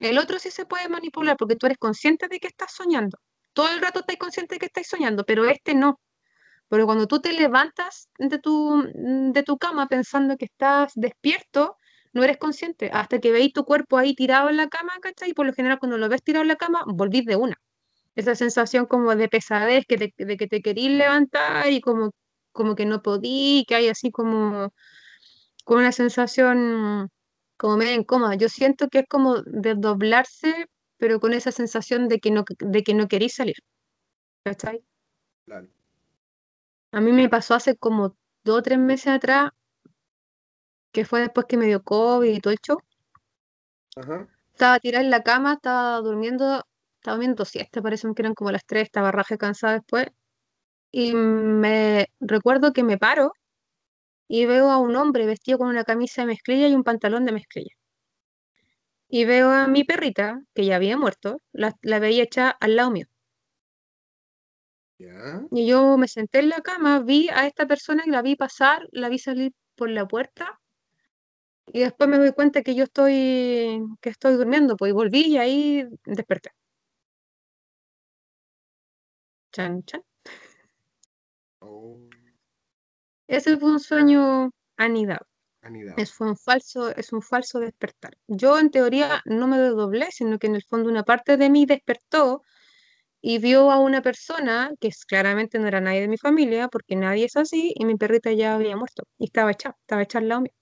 [0.00, 3.18] el otro sí se puede manipular porque tú eres consciente de que estás soñando.
[3.52, 6.00] Todo el rato estás consciente de que estás soñando, pero este no.
[6.68, 11.78] Pero cuando tú te levantas de tu, de tu cama pensando que estás despierto,
[12.14, 12.90] no eres consciente.
[12.92, 15.30] Hasta que veis tu cuerpo ahí tirado en la cama, ¿cachai?
[15.30, 17.60] Y por lo general cuando lo ves tirado en la cama, volvís de una.
[18.14, 22.12] Esa sensación como de pesadez, que de que te querís levantar y como,
[22.52, 24.72] como que no podí, que hay así como,
[25.64, 27.10] como una sensación
[27.56, 28.34] como medio incómoda.
[28.36, 32.94] Yo siento que es como desdoblarse, pero con esa sensación de que no, de que
[32.94, 33.56] no queréis salir.
[34.44, 34.84] ¿Cachai?
[35.46, 35.68] Claro.
[36.92, 39.50] A mí me pasó hace como dos o tres meses atrás,
[40.94, 42.78] que fue después que me dio COVID y todo el show.
[44.52, 46.64] Estaba tirada en la cama, estaba durmiendo,
[46.96, 50.06] estaba viendo siesta, parece que eran como las tres, estaba raje cansada después.
[50.92, 53.32] Y me recuerdo que me paro
[54.28, 57.32] y veo a un hombre vestido con una camisa de mezclilla y un pantalón de
[57.32, 57.74] mezclilla.
[59.08, 63.06] Y veo a mi perrita, que ya había muerto, la, veía hecha al lado mío.
[65.50, 68.86] Y yo me senté en la cama, vi a esta persona y la vi pasar,
[68.92, 70.60] la vi salir por la puerta
[71.72, 75.86] y después me doy cuenta que yo estoy, que estoy durmiendo, pues volví y ahí
[76.04, 76.50] desperté.
[79.52, 80.02] Chan, chan.
[81.60, 81.98] Oh.
[83.26, 85.26] Ese fue un sueño anidado.
[85.96, 88.12] Es, fue un falso, es un falso despertar.
[88.26, 91.64] Yo en teoría no me doblé, sino que en el fondo una parte de mí
[91.64, 92.42] despertó
[93.22, 97.24] y vio a una persona que claramente no era nadie de mi familia, porque nadie
[97.24, 100.40] es así, y mi perrita ya había muerto y estaba echada, estaba echada al lado
[100.42, 100.52] mío.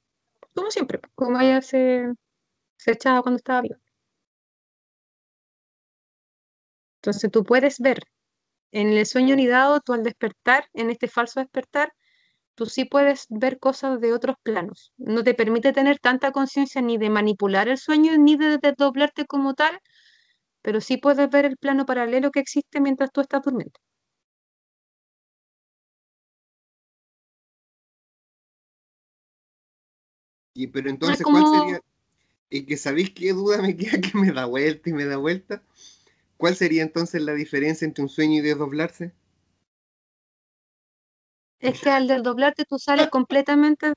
[0.55, 2.07] Como siempre, como ella se,
[2.79, 3.79] se echaba cuando estaba viva.
[7.03, 7.99] Entonces tú puedes ver
[8.73, 11.93] en el sueño anidado, tú al despertar, en este falso despertar,
[12.57, 14.93] tú sí puedes ver cosas de otros planos.
[14.99, 19.55] No te permite tener tanta conciencia ni de manipular el sueño ni de desdoblarte como
[19.55, 19.81] tal,
[20.63, 23.81] pero sí puedes ver el plano paralelo que existe mientras tú estás durmiendo.
[30.55, 31.81] Y pero entonces, ¿cuál sería?
[32.51, 35.63] Y que sabéis qué duda me queda que me da vuelta y me da vuelta.
[36.37, 39.13] ¿Cuál sería entonces la diferencia entre un sueño y desdoblarse?
[41.61, 43.93] Es que al desdoblarte tú sales completamente,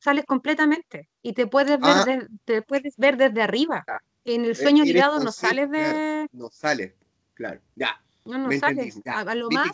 [0.00, 2.26] sales completamente y te puedes ver, ah.
[2.44, 3.84] te puedes ver desde arriba.
[4.24, 6.26] En el e-, sueño ligado no sales de...
[6.32, 6.92] no sales,
[7.34, 8.02] claro, ya.
[8.24, 9.00] No, no sales.
[9.06, 9.70] A, lo más...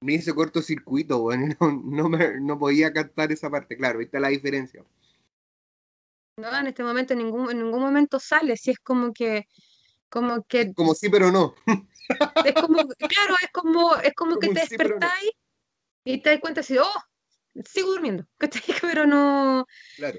[0.00, 4.28] me hice cortocircuito, bueno, no, no, me, no podía captar esa parte, claro, viste la
[4.28, 4.84] diferencia.
[6.36, 9.46] No, en este momento en ningún, en ningún momento sales, si es como que
[10.08, 11.54] como que como sí pero no
[12.44, 15.30] es como claro es como es como, que te despertáis
[16.04, 17.02] y te das cuenta así, oh,
[17.64, 18.26] sigo durmiendo,
[18.82, 19.66] Pero no.
[19.96, 20.18] Claro.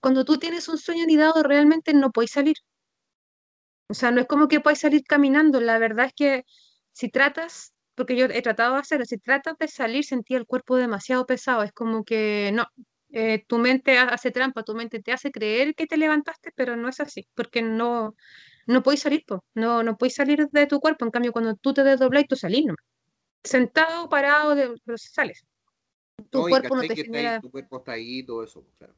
[0.00, 2.56] Cuando tú tienes un sueño anidado, realmente no puedes salir.
[3.88, 5.60] O sea, no es como que puedes salir caminando.
[5.60, 6.44] La verdad es que
[6.92, 10.76] si tratas, porque yo he tratado de hacerlo, si tratas de salir, sentí el cuerpo
[10.76, 11.62] demasiado pesado.
[11.62, 12.64] Es como que no.
[13.16, 16.88] Eh, tu mente hace trampa, tu mente te hace creer que te levantaste, pero no
[16.88, 18.16] es así, porque no,
[18.66, 19.24] no puedes salir,
[19.54, 21.04] no, no puedes salir de tu cuerpo.
[21.04, 22.74] En cambio, cuando tú te desdoblas, tú salís no
[23.44, 25.44] sentado, parado, de, pero sales.
[26.30, 27.40] Tu cuerpo no te genera...
[27.40, 28.94] tu cuerpo está ahí, todo eso, claro.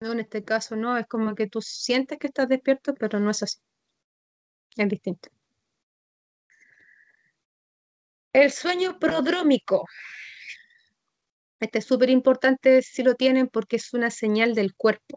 [0.00, 3.30] No, en este caso no, es como que tú sientes que estás despierto, pero no
[3.30, 3.58] es así.
[4.76, 5.28] Es distinto.
[8.32, 9.86] El sueño prodrómico.
[11.64, 15.16] Este es súper importante si lo tienen porque es una señal del cuerpo.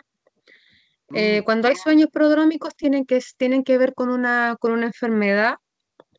[1.14, 4.86] Eh, Mm, cuando hay sueños prodrómicos tienen que, tienen que ver con una, con una
[4.86, 5.56] enfermedad,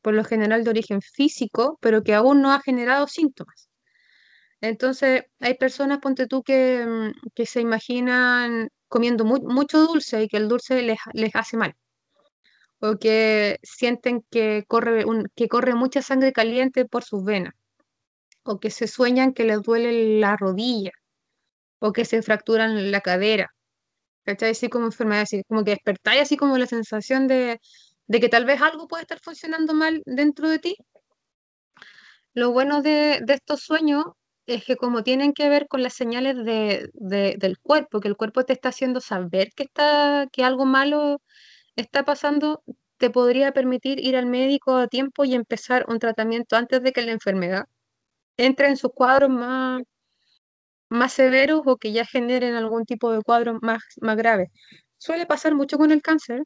[0.02, 3.68] por lo general de origen físico, pero que aún no ha generado síntomas.
[4.60, 10.28] Entonces, hay personas, ponte tú, que, mm, que se imaginan comiendo mu- mucho dulce y
[10.28, 11.74] que el dulce les, les hace mal,
[12.80, 17.54] o que sienten que corre, un- que corre mucha sangre caliente por sus venas,
[18.48, 20.92] o que se sueñan que les duele la rodilla,
[21.80, 23.48] o que se fracturan la cadera.
[24.24, 24.50] ¿Cachai?
[24.52, 27.60] Así como enfermedad, así como que despertáis así como la sensación de,
[28.06, 30.76] de que tal vez algo puede estar funcionando mal dentro de ti.
[32.34, 34.04] Lo bueno de, estos sueños
[34.46, 36.88] es que como tienen que ver con las señales de-
[37.38, 41.20] del cuerpo, que el cuerpo te está haciendo saber que está, que algo malo
[41.76, 42.62] está pasando,
[42.98, 47.02] te podría permitir ir al médico a tiempo y empezar un tratamiento antes de que
[47.02, 47.66] la enfermedad
[48.38, 49.82] entre en sus cuadros más,
[50.88, 54.50] más severos o que ya generen algún tipo de cuadro más, más grave.
[54.98, 56.44] Suele pasar mucho con el cáncer.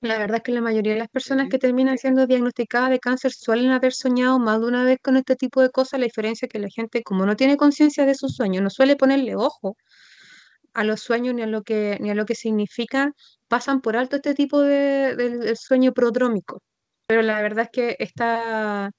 [0.00, 3.32] La verdad es que la mayoría de las personas que terminan siendo diagnosticadas de cáncer
[3.32, 6.00] suelen haber soñado más de una vez con este tipo de cosas.
[6.00, 8.96] La diferencia es que la gente, como no tiene conciencia de sus sueños, no suele
[8.96, 9.76] ponerle ojo
[10.74, 13.14] a los sueños ni a lo que, ni a lo que significan,
[13.48, 16.62] pasan por alto este tipo de, del del sueño prodrómico.
[17.06, 18.90] Pero la verdad es que está,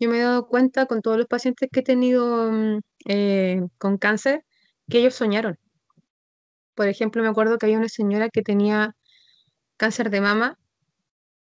[0.00, 3.98] yo me he dado cuenta con todos los pacientes que he tenido mm, eh, con
[3.98, 4.44] cáncer,
[4.88, 5.58] que ellos soñaron.
[6.74, 8.96] Por ejemplo, me acuerdo que había una señora que tenía
[9.76, 10.56] cáncer de mama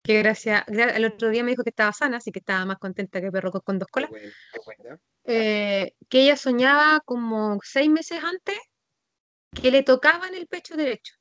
[0.02, 2.78] que gracias, gra- el otro día me dijo que estaba sana, así que estaba más
[2.78, 4.12] contenta que perro con, dos colas,
[5.24, 8.58] eh, que ella soñaba como seis meses antes
[9.52, 11.16] que le tocaba en el pecho derecho,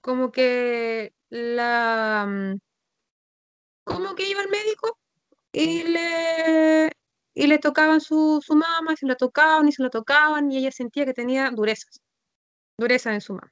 [0.00, 2.58] como que la, mm,
[3.84, 4.98] como que iba al médico
[5.58, 6.90] y le,
[7.32, 10.58] y le tocaban su, su mama, y se la tocaban y se la tocaban y
[10.58, 12.02] ella sentía que tenía durezas,
[12.76, 13.50] dureza en su mama.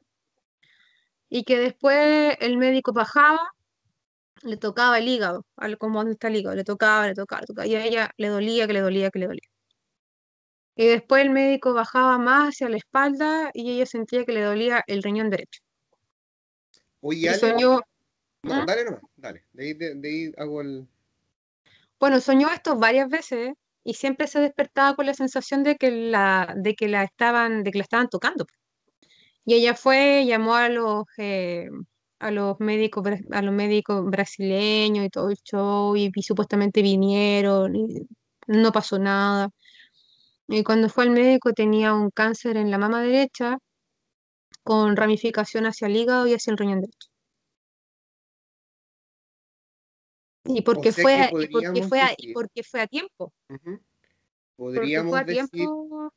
[1.30, 3.40] Y que después el médico bajaba,
[4.42, 5.46] le tocaba el hígado,
[5.78, 8.28] como donde está el hígado, le tocaba, le tocaba, le tocaba, y a ella le
[8.28, 9.48] dolía, que le dolía, que le dolía.
[10.76, 14.84] Y después el médico bajaba más hacia la espalda y ella sentía que le dolía
[14.88, 15.62] el riñón derecho.
[17.00, 17.80] Oye, Y soñó,
[18.42, 18.66] no, ¿Mm?
[18.66, 19.44] dale nomás, dale.
[19.54, 20.86] De ahí, de, de ahí hago el.
[22.04, 26.54] Bueno, soñó esto varias veces y siempre se despertaba con la sensación de que la,
[26.54, 28.44] de que la estaban, de que la estaban tocando.
[29.46, 31.68] Y ella fue, llamó a los, eh,
[32.18, 37.74] a los médicos, a los médicos brasileños y todo el show y, y supuestamente vinieron
[37.74, 38.06] y
[38.48, 39.48] no pasó nada.
[40.48, 43.58] Y cuando fue al médico tenía un cáncer en la mama derecha
[44.62, 47.13] con ramificación hacia el hígado y hacia el riñón derecho.
[50.44, 53.32] Y O porque sea que fue, y porque fue a, y porque fue a tiempo,
[54.56, 56.12] podríamos a decir tiempo,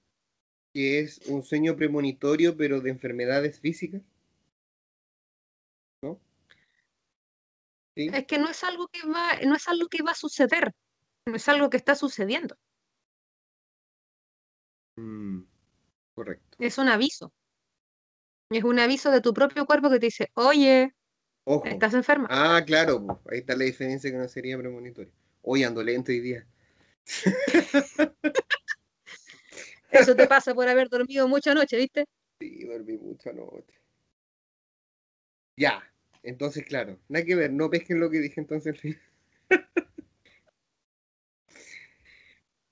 [0.74, 4.02] que es un sueño premonitorio, pero de enfermedades físicas,
[6.04, 6.20] ¿no?
[7.96, 8.10] Sí.
[8.14, 10.72] es que no es algo que va, no es algo que va a suceder,
[11.26, 12.56] no es algo que está sucediendo,
[14.98, 15.44] Mm,
[16.16, 16.58] correcto.
[16.60, 17.32] es un aviso.
[18.50, 20.96] Es un aviso de tu propio cuerpo que te dice, oye,
[21.50, 21.66] Ojo.
[21.66, 22.28] estás enferma.
[22.30, 25.14] Ah, claro, ahí está la diferencia que no sería premonitorio.
[25.44, 26.46] Hoy ando lento hoy día.
[29.90, 32.06] Eso te pasa por haber dormido mucha noche, ¿viste?
[32.42, 33.80] Sí, dormí mucho anoche.
[35.56, 35.90] Ya,
[36.22, 38.78] entonces, claro, nada que ver, no pesquen lo que dije entonces.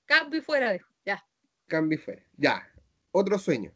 [0.04, 0.78] Cambio y fuera.
[1.06, 1.26] Ya.
[1.66, 2.22] Cambio y fuera.
[2.36, 2.70] Ya,
[3.10, 3.72] otro sueño.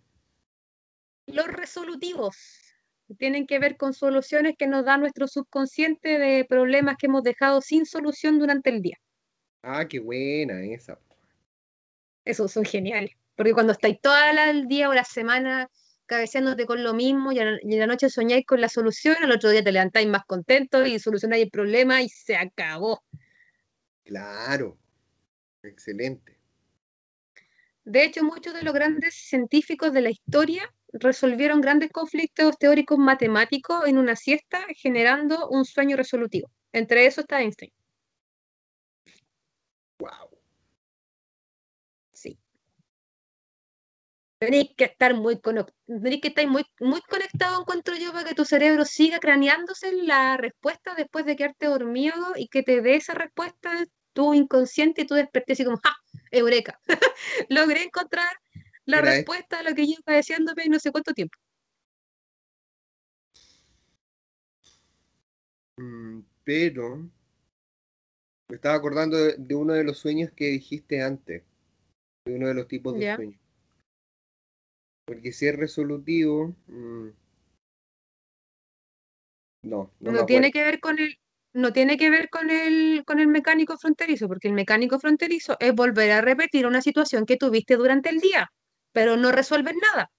[1.25, 2.70] Los resolutivos
[3.17, 7.61] tienen que ver con soluciones que nos da nuestro subconsciente de problemas que hemos dejado
[7.61, 8.99] sin solución durante el día.
[9.63, 10.99] Ah, qué buena esa.
[12.25, 13.13] Esos son geniales.
[13.37, 14.15] Porque cuando estáis todo
[14.51, 15.69] el día o la semana
[16.07, 19.63] cabeceándote con lo mismo y a la, noche soñáis con la solución, al otro día
[19.63, 23.03] te levantáis más contentos y solucionáis el problema y se acabó.
[24.05, 24.77] Claro.
[25.63, 26.37] Excelente.
[27.85, 33.87] De hecho, muchos de los grandes científicos de la historia resolvieron grandes conflictos teóricos matemáticos
[33.87, 36.51] en una siesta, generando un sueño resolutivo.
[36.73, 37.73] Entre eso está Einstein.
[40.01, 40.31] Wow.
[42.13, 42.39] Sí.
[44.39, 48.35] Tenéis que estar muy conectado, tenéis que estar muy, muy conectado, encuentro yo, para que
[48.35, 53.13] tu cerebro siga craneándose la respuesta después de quedarte dormido y que te dé esa
[53.13, 53.71] respuesta
[54.15, 55.95] tu inconsciente y tú despertes así como, ¡ja!
[56.31, 56.81] ¡Eureka!
[57.49, 58.35] Logré encontrar
[58.91, 61.37] la respuesta a lo que lleva deseándome no sé cuánto tiempo.
[65.79, 66.97] Mm, pero
[68.49, 71.43] me estaba acordando de, de uno de los sueños que dijiste antes.
[72.27, 73.41] De uno de los tipos de sueños.
[75.07, 77.09] Porque si es resolutivo, mm,
[79.63, 81.19] no, no, No tiene que ver con el,
[81.53, 85.75] no tiene que ver con el, con el mecánico fronterizo, porque el mecánico fronterizo es
[85.75, 88.51] volver a repetir una situación que tuviste durante el día,
[88.93, 90.11] pero no resuelves nada.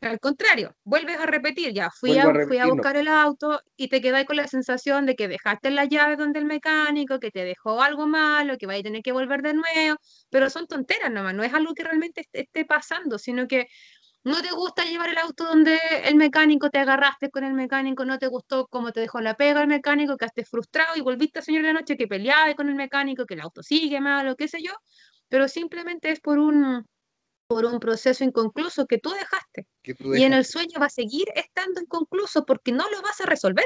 [0.00, 4.00] Al contrario, vuelves a repetir, ya fui a, fui a buscar el auto y te
[4.00, 7.82] quedas con la sensación de que dejaste la llave donde el mecánico, que te dejó
[7.82, 9.98] algo malo, que vais a tener que volver de nuevo,
[10.30, 13.66] pero son tonteras nomás, no es algo que realmente esté pasando, sino que
[14.22, 18.18] no te gusta llevar el auto donde el mecánico, te agarraste con el mecánico, no
[18.18, 21.42] te gustó cómo te dejó la pega el mecánico, que estés frustrado y volviste a
[21.42, 24.62] de la noche que peleaba con el mecánico, que el auto sigue malo, qué sé
[24.62, 24.72] yo,
[25.30, 26.84] pero simplemente es por un
[27.48, 29.66] por un proceso inconcluso que tú dejaste.
[29.82, 33.64] Y en el sueño va a seguir estando inconcluso porque no lo vas a resolver.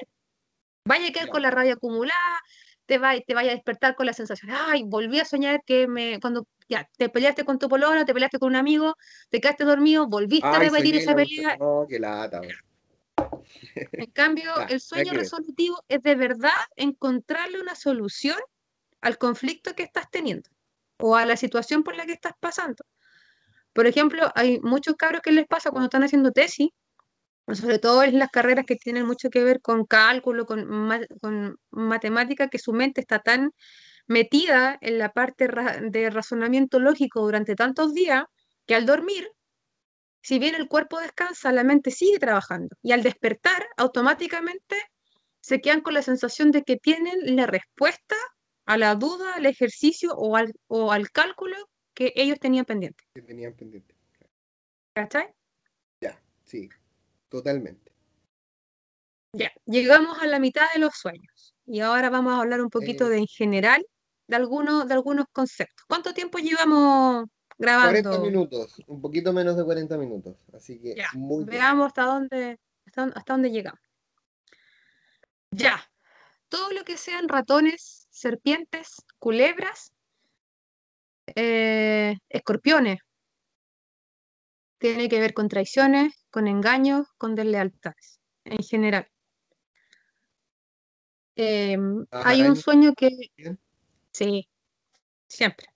[0.86, 2.40] Vaya a quedar con la rabia acumulada,
[2.86, 6.18] te, va, te vaya a despertar con la sensación, ay, volví a soñar que me,
[6.18, 8.96] cuando ya te peleaste con tu polona, te peleaste con un amigo,
[9.28, 11.58] te quedaste dormido, volviste a repetir esa pelea.
[11.58, 12.40] No, qué lata.
[13.92, 18.38] En cambio, el sueño resolutivo es de verdad encontrarle una solución
[19.02, 20.48] al conflicto que estás teniendo
[21.06, 22.82] o a la situación por la que estás pasando.
[23.74, 26.70] Por ejemplo, hay muchos cabros que les pasa cuando están haciendo tesis,
[27.52, 30.66] sobre todo en las carreras que tienen mucho que ver con cálculo, con,
[31.20, 33.50] con matemática, que su mente está tan
[34.06, 35.46] metida en la parte
[35.82, 38.24] de razonamiento lógico durante tantos días
[38.66, 39.28] que al dormir,
[40.22, 44.76] si bien el cuerpo descansa, la mente sigue trabajando y al despertar automáticamente
[45.40, 48.16] se quedan con la sensación de que tienen la respuesta
[48.66, 51.56] a la duda, al ejercicio o al, o al cálculo
[51.92, 53.04] que ellos tenían pendiente.
[53.14, 53.94] Que tenían pendiente.
[54.94, 55.28] ¿Cachai?
[56.00, 56.68] Ya, sí,
[57.28, 57.92] totalmente.
[59.32, 63.08] Ya, llegamos a la mitad de los sueños y ahora vamos a hablar un poquito
[63.08, 63.84] de en general
[64.28, 65.84] de algunos, de algunos conceptos.
[65.88, 67.26] ¿Cuánto tiempo llevamos
[67.58, 68.10] grabando?
[68.10, 70.94] 40 minutos, un poquito menos de 40 minutos, así que
[71.46, 73.80] veamos hasta dónde, hasta dónde llegamos.
[75.50, 75.84] Ya,
[76.48, 79.92] todo lo que sean ratones, serpientes, culebras,
[81.34, 83.00] eh, escorpiones.
[84.78, 89.08] Tiene que ver con traiciones, con engaños, con deslealtades, en general.
[91.34, 93.10] Em, hay un sueño que...
[94.12, 94.48] Sí,
[95.26, 95.66] siempre.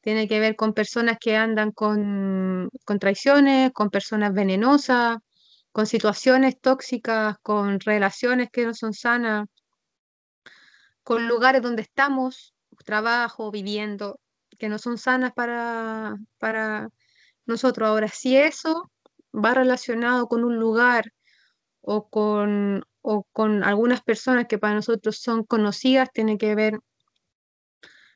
[0.00, 5.18] Tiene que ver con personas que andan con, con traiciones, con personas venenosas,
[5.72, 9.46] con situaciones tóxicas, con relaciones que no son sanas,
[11.02, 14.20] con lugares donde estamos, trabajo, viviendo,
[14.58, 16.88] que no son sanas para, para
[17.46, 17.88] nosotros.
[17.88, 18.90] Ahora, si eso
[19.34, 21.12] va relacionado con un lugar
[21.80, 26.78] o con, o con algunas personas que para nosotros son conocidas, tiene que ver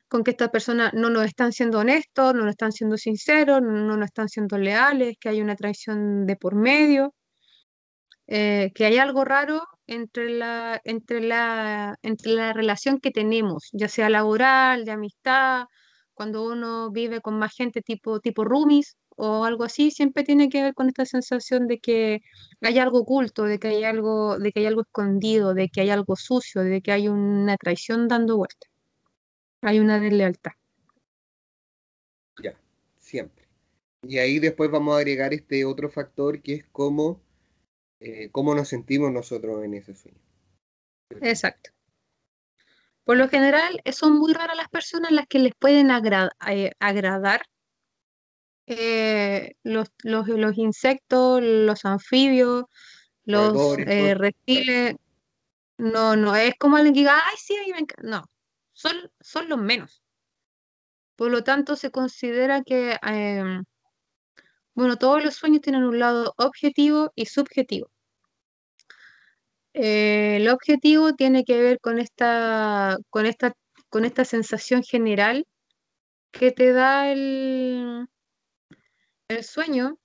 [0.07, 3.97] con que estas personas no nos están siendo honestos, no nos están siendo sinceros, no
[3.97, 7.13] nos están siendo leales, que hay una traición de por medio,
[8.27, 13.87] eh, que hay algo raro entre la, entre, la, entre la relación que tenemos, ya
[13.87, 15.65] sea laboral, de amistad,
[16.13, 20.61] cuando uno vive con más gente tipo, tipo roomies o algo así, siempre tiene que
[20.61, 22.21] ver con esta sensación de que
[22.61, 25.89] hay algo oculto, de que hay algo, de que hay algo escondido, de que hay
[25.89, 28.67] algo sucio, de que hay una traición dando vuelta.
[29.61, 30.51] Hay una deslealtad.
[32.43, 32.55] Ya,
[32.97, 33.47] siempre.
[34.03, 37.21] Y ahí después vamos a agregar este otro factor que es cómo
[37.99, 40.19] eh, cómo nos sentimos nosotros en ese sueño.
[41.21, 41.71] Exacto.
[43.03, 47.41] Por lo general, son muy raras las personas las que les pueden eh, agradar
[48.65, 49.87] eh, los,
[50.57, 52.65] insectos, los anfibios,
[53.23, 54.95] los reptiles.
[55.77, 58.03] No, no, es como alguien que diga, ay, sí, a mí me encanta.
[58.03, 58.29] No,
[58.73, 60.03] son, son los menos.
[61.15, 63.63] Por lo tanto, se considera que em,
[64.77, 67.89] bueno, todos los sueños tienen un lado objetivo y subjetivo.
[69.73, 73.53] Eh, el objetivo tiene que ver con esta, con esta,
[73.89, 75.47] con esta sensación general
[76.31, 78.07] que te da el,
[79.41, 79.97] sueño,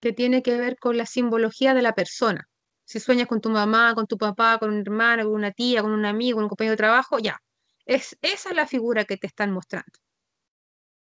[0.00, 2.48] que tiene que ver con la simbología de la persona.
[2.84, 5.90] Si sueñas con tu mamá, con tu papá, con un hermano, con una tía, con
[5.92, 7.40] un amigo, con un compañero de trabajo, ya.
[7.84, 9.98] Es, esa es la figura que te están mostrando.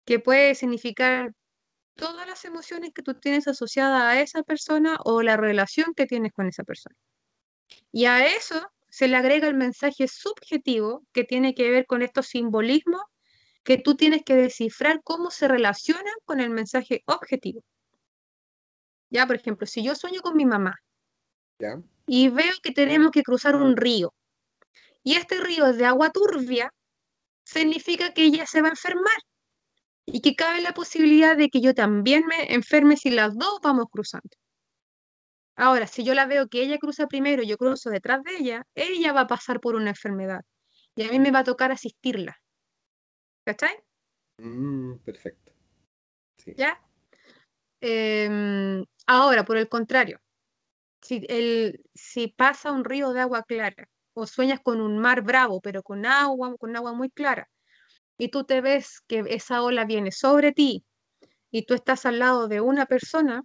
[0.04, 1.32] Que puede significar
[1.94, 6.32] todas las emociones que tú tienes asociadas a esa persona o la relación que tienes
[6.32, 6.96] con esa persona.
[7.90, 12.26] Y a eso se le agrega el mensaje subjetivo que tiene que ver con estos
[12.26, 13.02] simbolismos
[13.62, 17.62] que tú tienes que descifrar cómo se relacionan con el mensaje objetivo.
[19.10, 20.74] Ya, por ejemplo, si yo sueño con mi mamá
[22.06, 24.12] y veo que tenemos que cruzar un río
[25.04, 26.72] y este río es de agua turbia,
[27.44, 29.16] significa que ella se va a enfermar
[30.06, 33.86] y que cabe la posibilidad de que yo también me enferme si las dos vamos
[33.90, 34.30] cruzando.
[35.56, 38.66] Ahora, si yo la veo que ella cruza primero y yo cruzo detrás de ella,
[38.74, 40.40] ella va a pasar por una enfermedad
[40.96, 42.36] y a mí me va a tocar asistirla.
[43.44, 43.76] ¿Cachai?
[44.38, 45.52] Mm, perfecto.
[46.56, 46.80] ¿Ya?
[47.80, 50.20] Em, ahora, por el contrario,
[51.00, 55.60] si, el, si pasa un río de agua clara o sueñas con un mar bravo,
[55.60, 57.48] pero con agua, con agua muy clara,
[58.22, 60.84] y tú te ves que esa ola viene sobre ti
[61.50, 63.42] y tú estás al lado de una persona,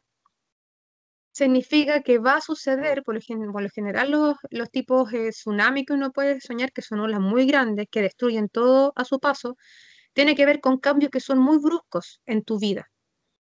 [1.32, 6.40] significa que va a suceder, por lo, general los, tipos de tsunami que uno puede
[6.42, 9.58] soñar, que son olas muy grandes, que destruyen todo a su paso,
[10.14, 12.88] tiene que ver con cambios que son muy bruscos en tu vida.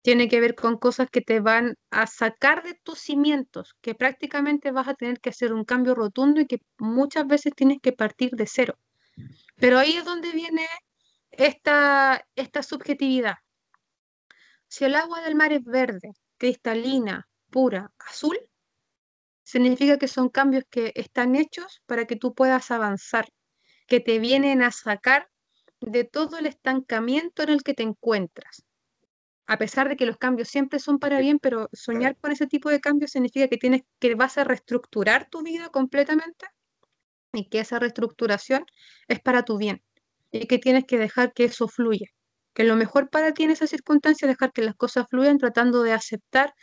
[0.03, 4.73] Tiene que ver con cosas que te van a sacar de tus cimientos, que prácticamente
[4.73, 8.33] vas a tener que hacer un cambio rotundo y que muchas veces tienes que partir
[8.33, 8.79] de cero.
[9.57, 10.67] Pero ahí es donde viene
[11.39, 13.37] esta, esta subjetividad.
[14.69, 18.39] Si el agua del mar es verde, cristalina, pura, azul,
[19.43, 23.29] significa que son cambios que están hechos para que tú puedas avanzar,
[23.87, 25.29] que te vienen a sacar
[25.81, 28.65] de todo el estancamiento en el que te encuentras.
[29.47, 32.71] A pesar de que los cambios siempre son para bien, pero soñar con ese tipo
[32.71, 36.47] de cambios significa que tienes que vas a reestructurar tu vida completamente
[37.33, 38.65] y que esa reestructuración
[39.07, 39.85] es para tu bien
[40.41, 42.07] y que tienes que dejar que eso fluya.
[42.55, 45.83] Que lo mejor para ti en esa circunstancia es dejar que las cosas fluyan tratando
[45.83, 46.55] de aceptar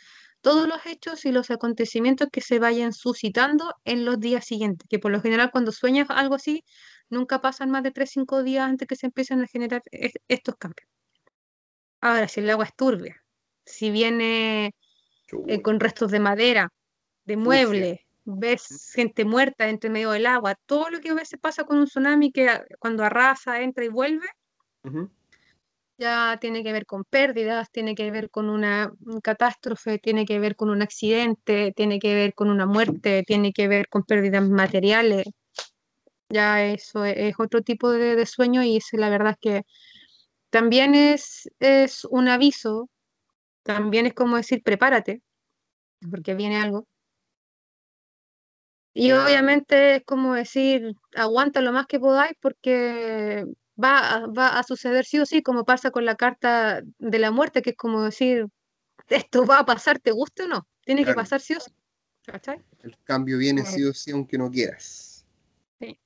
[0.42, 4.98] todos los hechos y los acontecimientos que se vayan suscitando en los días siguientes, que
[4.98, 6.64] por lo general cuando sueñas algo así,
[7.08, 9.82] nunca pasan más de 3-5 días antes que se empiecen a generar
[10.28, 10.88] estos cambios.
[12.00, 13.22] Ahora, si el agua es turbia,
[13.64, 14.74] si viene
[15.46, 16.68] eh, con restos de madera,
[17.24, 21.64] de muebles, ves gente muerta entre medio del agua, todo lo que a veces pasa
[21.64, 22.48] con un tsunami que
[22.78, 24.26] cuando arrasa, entra y vuelve,
[25.98, 28.92] ya tiene que ver con pérdidas, tiene que ver con una
[29.22, 33.68] catástrofe, tiene que ver con un accidente, tiene que ver con una muerte, tiene que
[33.68, 35.26] ver con pérdidas materiales.
[36.28, 39.62] Ya eso es, otro tipo de, sueño y la verdad es que
[40.50, 42.88] también es, es un aviso,
[43.62, 45.22] también es como decir prepárate,
[46.10, 46.86] porque viene algo.
[48.94, 53.46] Y obviamente es como decir, aguanta lo más que podáis porque
[53.82, 57.62] va, va a suceder sí o sí, como pasa con la carta de la muerte,
[57.62, 58.46] que es como decir,
[59.08, 61.70] esto va a pasar, te guste o no, tiene que pasar sí o sí.
[62.82, 65.24] El cambio viene sí o sí, aunque no quieras.
[65.80, 65.98] Sí.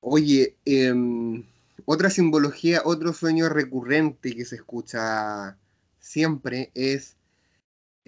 [0.00, 1.44] Oye, em,
[1.84, 5.58] otra simbología, otro sueño recurrente que se escucha
[5.98, 7.17] siempre es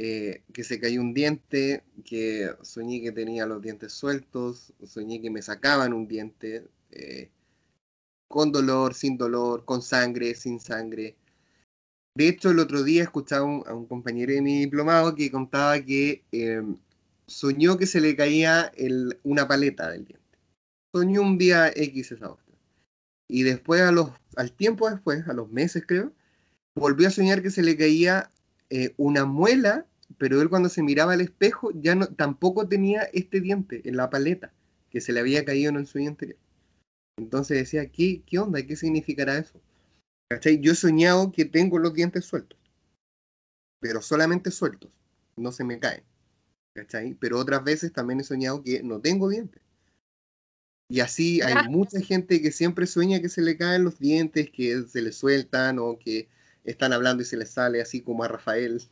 [0.03, 5.29] eh, que se cayó un diente, que soñé que tenía los dientes sueltos, soñé que
[5.31, 6.65] me sacaban un diente.
[6.91, 7.29] Eh,
[8.27, 11.17] con dolor, sin dolor, con sangre, sin sangre.
[12.17, 16.25] De hecho, el otro día escuchaba a un compañero de mi diplomado que contaba que
[16.33, 16.77] em,
[17.27, 18.73] soñó que se le caía
[19.25, 20.39] una paleta del diente.
[20.95, 22.47] Soñó un día X esa otra.
[23.29, 26.13] Y después, a los, al tiempo después, a los meses creo,
[26.75, 28.31] volvió a soñar que se le caía
[28.71, 29.87] eh, una muela,
[30.19, 34.11] pero él cuando se miraba al espejo ya no, tampoco tenía este diente en la
[34.11, 34.53] paleta
[34.91, 36.39] que se le había caído en el sueño anterior.
[37.19, 38.65] Entonces decía, ¿qué, qué onda?
[38.67, 39.61] ¿Qué significará eso?
[40.61, 42.59] Yo he soñado que tengo los dientes sueltos,
[43.81, 44.91] pero solamente sueltos,
[45.37, 46.05] no se me caen.
[47.19, 49.61] Pero otras veces también he soñado que no tengo dientes.
[50.89, 54.83] Y así hay mucha gente que siempre sueña que se le caen los dientes, que
[54.83, 56.29] se le sueltan o que
[56.65, 58.83] están hablando y se les sale así como a Rafael.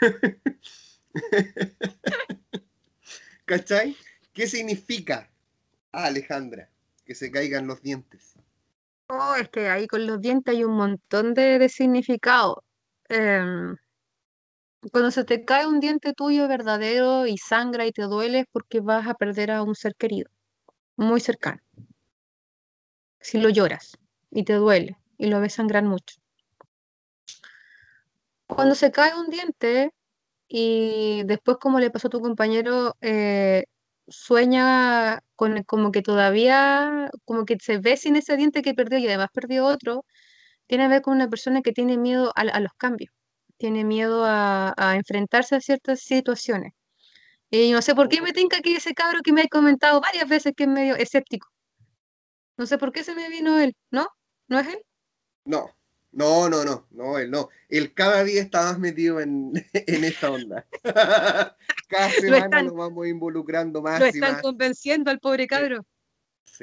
[3.44, 3.94] ¿Cachai?
[4.32, 5.28] ¿Qué significa,
[5.92, 6.70] Alejandra?
[7.08, 8.34] que se caigan los dientes.
[9.08, 12.62] Oh, es que ahí con los dientes hay un montón de, significado.
[13.08, 13.74] Em,
[14.92, 18.80] cuando se te cae un diente tuyo verdadero y sangra y te duele es porque
[18.80, 20.30] vas a perder a un ser querido,
[20.96, 21.62] muy cercano.
[23.20, 23.96] Si lo lloras
[24.30, 26.16] y te duele y lo ves sangrar mucho.
[28.48, 29.92] Cuando se cae un diente
[30.48, 33.64] y después, como le pasó a tu compañero, eh,
[34.08, 39.06] sueña con como que todavía, como que se ve sin ese diente que perdió y
[39.06, 40.04] además perdió otro,
[40.66, 43.12] tiene que ver con una persona que tiene miedo a, los cambios,
[43.58, 46.72] tiene miedo a, enfrentarse a ciertas situaciones.
[47.50, 50.28] Y no sé por qué me tinca que ese cabro que me ha comentado varias
[50.28, 51.48] veces que es medio escéptico.
[52.56, 54.08] No sé por qué se me vino él, ¿no?
[54.48, 54.82] ¿No es él?
[55.44, 55.70] No,
[56.18, 57.48] no, no, no, no, él no.
[57.68, 60.66] Él cada día está más metido en, en esta onda.
[61.88, 64.00] cada semana lo, vamos involucrando más.
[64.00, 65.86] Lo están convenciendo al pobre cabro.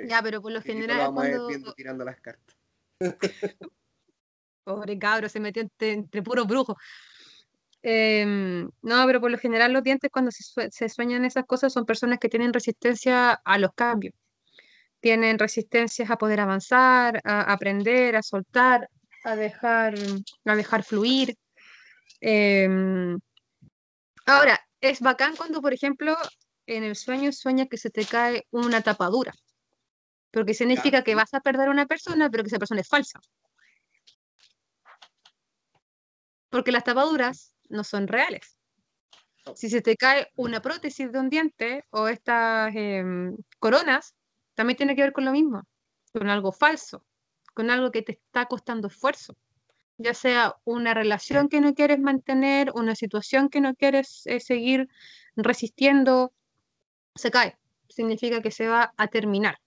[0.10, 0.98] Ya, pero por lo general.
[0.98, 1.48] Lo vamos cuando...
[1.48, 2.56] viendo tirando las cartas.
[4.66, 6.76] Pobre cabro, se metió entre, puros brujos.
[7.84, 12.18] Em, no, pero por lo general los dientes cuando se, sueñan esas cosas son personas
[12.18, 14.16] que tienen resistencia a los cambios.
[15.00, 18.90] Tienen resistencias a poder avanzar, a aprender, a soltar,
[19.26, 19.96] a dejar,
[20.46, 21.36] a dejar fluir.
[22.22, 23.20] Em,
[24.26, 26.16] ahora, es bacán cuando, por ejemplo,
[26.68, 29.34] en el sueño sueña que se te cae una tapadura,
[30.32, 33.20] porque significa que vas a perder a una persona, pero que esa persona es falsa.
[36.50, 38.58] Porque las tapaduras no son reales.
[39.56, 44.16] Si se te cae una prótesis de un diente o estas em, coronas,
[44.54, 45.64] también tiene que ver con lo mismo,
[46.14, 47.04] con algo falso,
[47.56, 49.36] con algo que te está costando esfuerzo
[49.98, 54.88] ya sea una relación que no quieres mantener, una situación que no quieres eh, seguir
[55.36, 56.34] resistiendo,
[57.16, 57.58] se cae.
[57.90, 59.58] Significa que se va a terminar.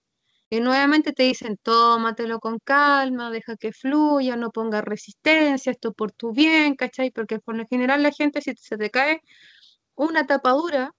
[0.50, 6.12] Y nuevamente te dicen, tómatelo con calma, deja que fluya, no ponga resistencia, esto por
[6.12, 7.10] tu bien, ¿cachai?
[7.10, 9.22] Porque por lo general la gente, si se te cae
[9.94, 10.94] una tapadura,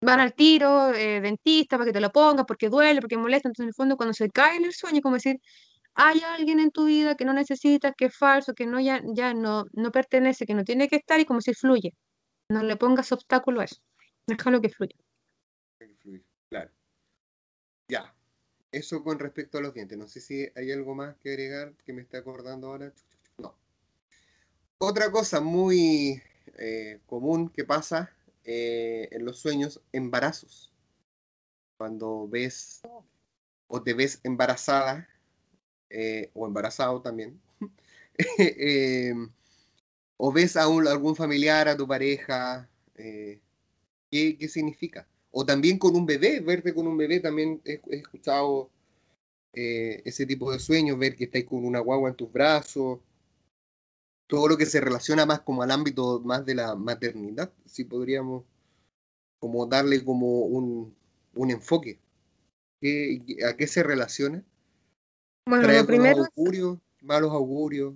[0.00, 3.48] van al tiro, eh, dentista, para que te lo pongas, porque duele, porque molesta.
[3.48, 5.38] Entonces, en el fondo, cuando se cae en el sueño, como decir,
[6.00, 9.34] hay alguien en tu vida que no necesitas, que es falso, que no ya, ya
[9.34, 11.92] no, pertenece, que no tiene que estar y como si fluye.
[12.48, 13.82] No le pongas obstáculo a eso.
[14.24, 14.94] Déjalo que fluya.
[16.48, 16.70] Claro.
[17.88, 18.14] Ya.
[18.70, 19.98] Eso con respecto a los dientes.
[19.98, 22.92] No sé si hay algo más que agregar que me esté acordando ahora.
[23.38, 23.56] No.
[24.78, 26.22] Otra cosa muy
[26.58, 28.12] eh, común que pasa
[28.44, 30.72] eh, en los sueños, embarazos.
[31.76, 32.82] Cuando ves
[33.66, 35.08] o te ves embarazada
[35.90, 37.40] eh, o embarazado también,
[38.38, 39.14] eh,
[40.16, 43.40] o ves a algún familiar, a tu pareja, eh,
[44.10, 45.08] ¿qué, significa?
[45.30, 48.70] O también con un bebé, verte con un bebé, también he, escuchado
[49.52, 53.00] ese tipo de sueños, ver que estáis con una guagua en tus brazos,
[54.28, 58.44] todo lo que se relaciona más como al ámbito más de la maternidad, si podríamos
[59.40, 60.94] como darle como un,
[61.34, 61.98] un enfoque.
[63.48, 64.44] ¿A qué se relaciona?
[65.48, 66.24] Bueno, lo primero.
[67.00, 67.94] malos augurios.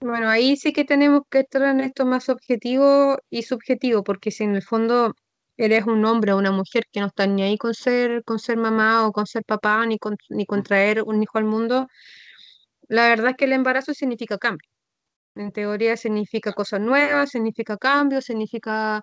[0.00, 4.42] Bueno, ahí sí que tenemos que estar en esto más objetivo y subjetivo, porque si
[4.42, 5.14] en el fondo
[5.56, 8.56] eres un hombre o una mujer que no está ni ahí con ser, con ser
[8.56, 11.86] mamá o con ser papá, ni con, ni con traer un hijo al mundo,
[12.88, 14.68] la verdad es que el embarazo significa cambio.
[15.36, 19.02] En teoría significa cosas nuevas, significa cambio, significa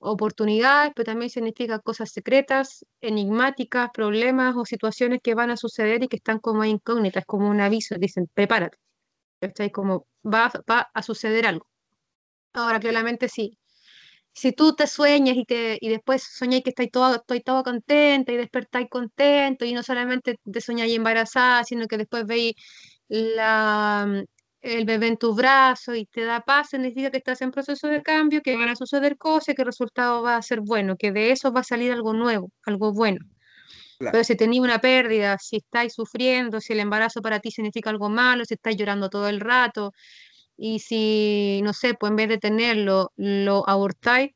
[0.00, 6.08] oportunidades, pero también significa cosas secretas, enigmáticas, problemas o situaciones que van a suceder y
[6.08, 8.78] que están como incógnitas, como un aviso, dicen, prepárate.
[9.40, 11.66] Está como, va, va a suceder algo.
[12.52, 13.58] Ahora, claramente sí.
[14.32, 18.32] Si tú te sueñas y, te, y después soñáis que estáis todo, estoy todo contenta
[18.32, 22.54] y despertáis contento y no solamente te soñáis embarazada, sino que después veis
[23.08, 24.24] la,
[24.60, 28.02] el bebé en tu brazo y te da paz, significa que estás en proceso de
[28.02, 31.32] cambio, que van a suceder cosas, que el resultado va a ser bueno, que de
[31.32, 33.24] eso va a salir algo nuevo, algo bueno.
[33.98, 38.08] Pero si tenéis una pérdida, si estáis sufriendo, si el embarazo para ti significa algo
[38.08, 39.92] malo, si estáis llorando todo el rato,
[40.56, 44.32] y si, no sé, pues en vez de tenerlo, lo abortáis,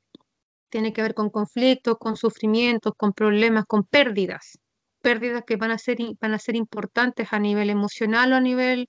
[0.68, 4.58] tiene que ver con conflictos, con sufrimientos, con problemas, con pérdidas.
[5.00, 8.88] Pérdidas que van a ser, van a ser importantes a nivel emocional o a nivel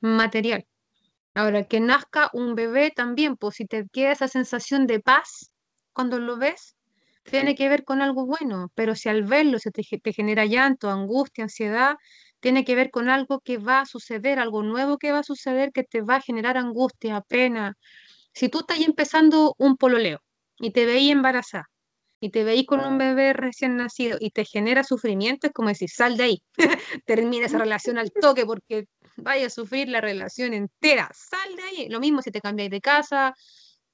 [0.00, 0.66] material.
[1.34, 5.52] Ahora, que nazca un bebé también, pues si te queda esa sensación de paz
[5.92, 6.76] cuando lo ves,
[7.24, 11.44] tiene que ver con algo bueno, pero si al verlo se te, genera llanto, angustia,
[11.44, 11.96] ansiedad,
[12.40, 15.70] tiene que ver con algo que va a suceder, algo nuevo que va a suceder
[15.72, 17.76] que te va a generar angustia, pena.
[18.32, 20.20] Si tú estás empezando un pololeo
[20.58, 21.68] y te veis embarazada
[22.20, 25.90] y te veis con un bebé recién nacido y te genera sufrimiento, es como decir,
[25.90, 26.42] sal de ahí,
[27.06, 28.86] termina esa relación al toque porque
[29.22, 31.88] vaya a sufrir la relación entera, sal de ahí.
[31.88, 33.34] Lo mismo si te cambiáis de casa,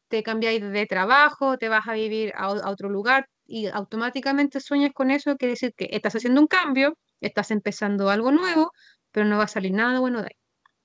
[0.08, 5.10] te cambiáis de trabajo, te vas a vivir a, otro lugar y automáticamente sueñas con
[5.10, 8.72] eso, quiere decir que estás haciendo un cambio, estás empezando algo nuevo,
[9.12, 10.38] pero no va a salir nada bueno de ahí.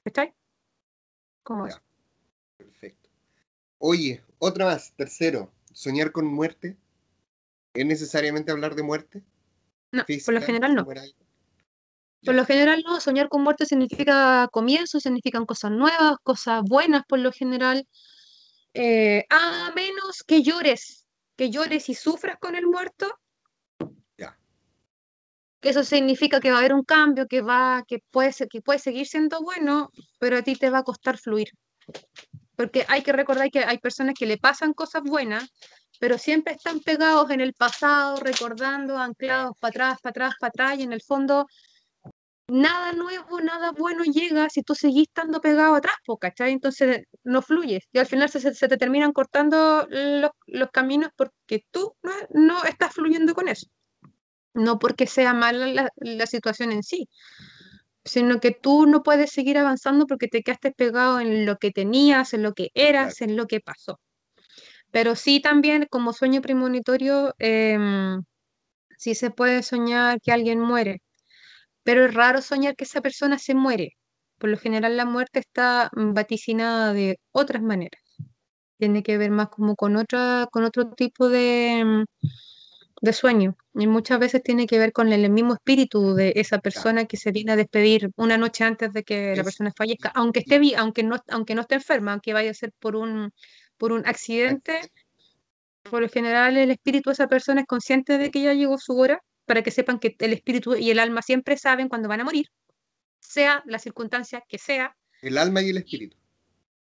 [0.06, 0.34] ¿Está
[1.44, 1.80] ¿Cómo es?
[2.58, 3.10] Perfecto.
[3.80, 6.78] Oye, otra más, tercero, soñar con muerte.
[7.74, 9.24] ¿Es necesariamente hablar de muerte?
[9.92, 10.86] No, por lo general no.
[12.24, 17.20] Por lo general no, soñar con muerte significa comienzo, significan cosas nuevas, cosas buenas por
[17.20, 17.88] lo general,
[18.74, 23.12] eh, a menos que llores, que llores y sufras con el muerto.
[24.18, 24.38] Ya.
[25.60, 28.78] Que eso significa que va a haber un cambio, que va, que puede, que puede
[28.78, 31.50] seguir siendo bueno, pero a ti te va a costar fluir.
[32.56, 35.50] Porque hay que recordar que hay personas que le pasan cosas buenas,
[36.00, 40.80] pero siempre están pegados en el pasado, recordando, anclados para atrás, para atrás, para atrás,
[40.80, 41.48] y en el fondo
[42.52, 46.52] nada nuevo, nada bueno llega si tú seguís estando pegado atrás, ¿cachai?
[46.52, 51.66] Entonces no fluyes y al final se, se te terminan cortando los, los, caminos porque
[51.72, 53.68] tú no, no, estás fluyendo con eso.
[54.54, 57.08] No porque sea mala la, la, situación en sí,
[58.04, 62.34] sino que tú no puedes seguir avanzando porque te quedaste pegado en lo que tenías,
[62.34, 63.32] en lo que eras, claro.
[63.32, 64.00] en lo que pasó.
[64.92, 67.78] Pero sí también como sueño premonitorio, eh,
[68.98, 71.02] sí se puede soñar que alguien muere
[71.84, 73.98] pero es raro soñar que esa persona se muere.
[74.38, 78.02] Por lo general la muerte está vaticinada de otras maneras.
[78.78, 82.06] Tiene que ver más como con, otra, con otro tipo de,
[83.02, 83.56] de sueño.
[83.76, 87.32] Y muchas veces tiene que ver con el mismo espíritu de esa persona que se
[87.32, 91.18] viene a despedir una noche antes de que la persona fallezca, aunque esté aunque no,
[91.30, 93.32] aunque no esté enferma, aunque vaya a ser por un,
[93.78, 94.92] por un accidente.
[95.84, 98.98] Por lo general el espíritu de esa persona es consciente de que ya llegó su
[98.98, 99.22] hora
[99.52, 102.48] para que sepan que el espíritu y el alma siempre saben cuándo van a morir,
[103.20, 104.96] sea la circunstancia que sea.
[105.22, 106.16] El alma y el espíritu.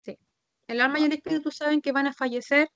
[0.05, 0.19] Sí.
[0.67, 2.69] El alma y el espíritu saben que van a fallecer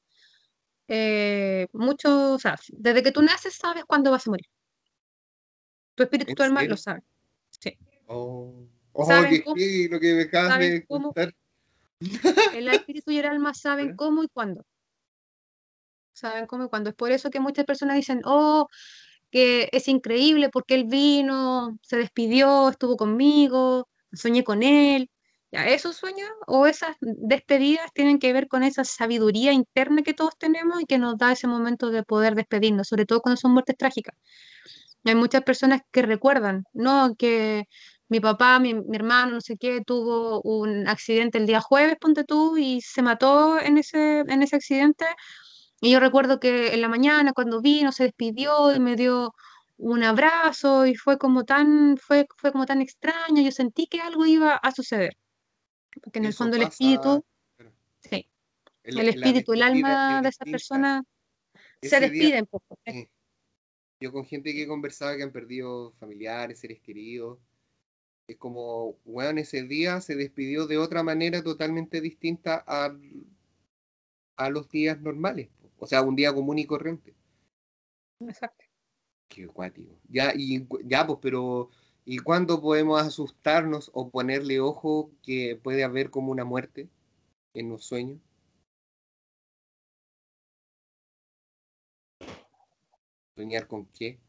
[0.87, 4.47] eh, mucho, o sea, desde que tú naces sabes cuándo vas a morir.
[5.93, 7.03] Tu espíritu y tu alma lo saben.
[7.51, 7.77] Sí.
[8.07, 9.57] Oh, oh qué cómo,
[9.91, 11.35] lo que me acabas de contar.
[12.55, 14.65] El espíritu y el alma saben cómo y cuándo.
[16.13, 16.89] Saben cómo y cuándo.
[16.89, 18.67] Es por eso que muchas personas dicen, oh,
[19.31, 25.09] que es increíble porque él vino, se despidió, estuvo conmigo, soñé con él.
[25.51, 30.37] Ya, esos sueños o esas despedidas tienen que ver con esa sabiduría interna que todos
[30.37, 33.77] tenemos y que nos da ese momento de poder despedirnos, sobre todo cuando son muertes
[33.77, 34.15] trágicas.
[35.05, 37.15] Hay muchas personas que recuerdan, ¿no?
[37.17, 37.65] Que
[38.09, 42.23] mi papá, mi, mi, hermano, no sé qué, tuvo un accidente el día jueves, ponte
[42.23, 45.05] tú, y se mató en ese, en ese accidente,
[45.81, 49.33] y yo recuerdo que en la mañana cuando vino se despidió y me dio
[49.77, 54.25] un abrazo y fue como tan, fue, fue como tan extraño, yo sentí que algo
[54.25, 55.15] iba a suceder.
[56.01, 57.23] Porque en el fondo el espíritu,
[58.01, 58.27] sí,
[58.83, 61.03] el, el espíritu, el alma de esa persona
[61.81, 62.77] se despide un poco.
[62.85, 63.07] Eh,
[63.99, 67.39] yo con gente que he conversado que han perdido familiares, seres queridos,
[68.27, 72.95] es como, bueno, ese día se despidió de otra manera totalmente distinta a,
[74.35, 75.49] a los días normales.
[75.77, 77.15] O sea, un día común y corriente.
[78.19, 78.65] Exacto.
[79.27, 79.99] Qué cuático.
[80.09, 81.69] Ya, y, ya, pues, pero
[82.05, 86.89] ¿y cuándo podemos asustarnos o ponerle ojo que puede haber como una muerte
[87.53, 88.19] en los sueños?
[93.35, 94.19] ¿Soñar con qué?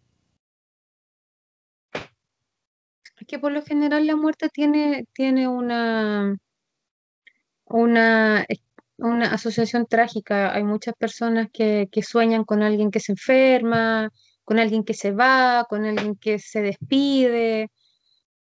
[3.20, 6.36] Es que por lo general la muerte tiene, tiene una,
[7.64, 8.44] una
[8.98, 10.54] una asociación trágica.
[10.54, 14.10] Hay muchas personas que, que, sueñan con alguien que se enferma,
[14.44, 17.70] con alguien que se va, con alguien que se despide.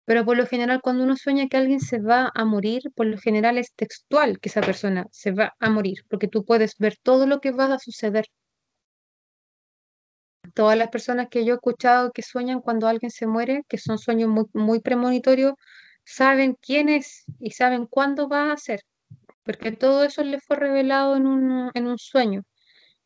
[0.07, 3.19] Pero por lo general, cuando uno sueña que alguien se va a morir, por lo
[3.19, 7.27] general es textual que esa persona se va a morir, porque tú puedes ver todo
[7.27, 8.27] lo que va a suceder.
[10.55, 13.99] Todas las personas que yo he escuchado que sueñan cuando alguien se muere, que son
[13.99, 15.55] sueños muy, muy premonitorios,
[16.05, 18.81] saben quién es y saben cuándo va a ser
[19.47, 22.43] porque todo eso le fue revelado en un, en un sueño.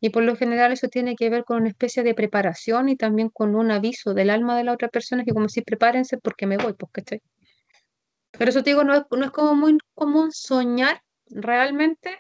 [0.01, 3.29] Y por lo general eso tiene que ver con una especie de preparación y también
[3.29, 6.57] con un aviso del alma de la otra persona que como si prepárense porque me
[6.57, 7.23] voy, pues, ¿cachai?
[8.33, 12.19] Pero eso te digo, no es, no es como muy común soñar realmente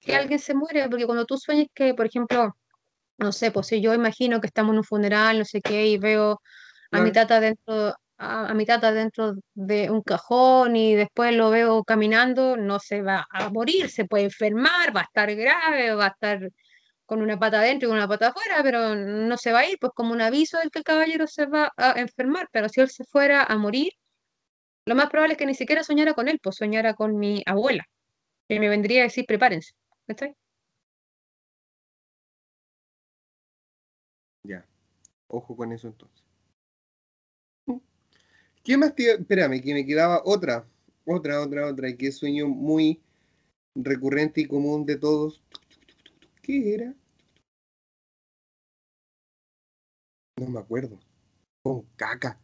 [0.00, 2.56] que alguien se muere, porque cuando tú sueñas que, por ejemplo,
[3.18, 5.98] no sé, pues si yo imagino que estamos en un funeral, no sé qué, y
[5.98, 6.40] veo
[6.90, 11.84] a mi tata dentro, a, a, mi dentro de un cajón y después lo veo
[11.84, 16.08] caminando, no se va a morir, se puede enfermar, va a estar grave, va a
[16.08, 16.50] estar
[17.06, 19.92] con una pata adentro y una pata afuera, pero no se va a ir, pues
[19.94, 23.04] como un aviso del que el caballero se va a enfermar, pero si él se
[23.04, 23.92] fuera a morir,
[24.86, 27.84] lo más probable es que ni siquiera soñara con él, pues soñara con mi abuela,
[28.48, 29.72] que me vendría a decir, prepárense.
[30.06, 30.28] ¿Está
[34.44, 34.64] Ya,
[35.28, 36.24] ojo con eso entonces.
[38.66, 39.12] ¿Qué más te...
[39.12, 40.68] Espérame, que me quedaba otra,
[41.04, 43.00] otra, otra, otra, y que es sueño muy
[43.76, 45.40] recurrente y común de todos.
[46.42, 46.92] ¿Qué era?
[50.40, 50.98] No me acuerdo.
[51.62, 52.40] Con caca.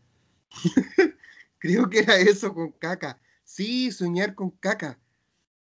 [1.59, 3.21] Creo que era eso, con caca.
[3.43, 5.01] Sí, soñar con caca.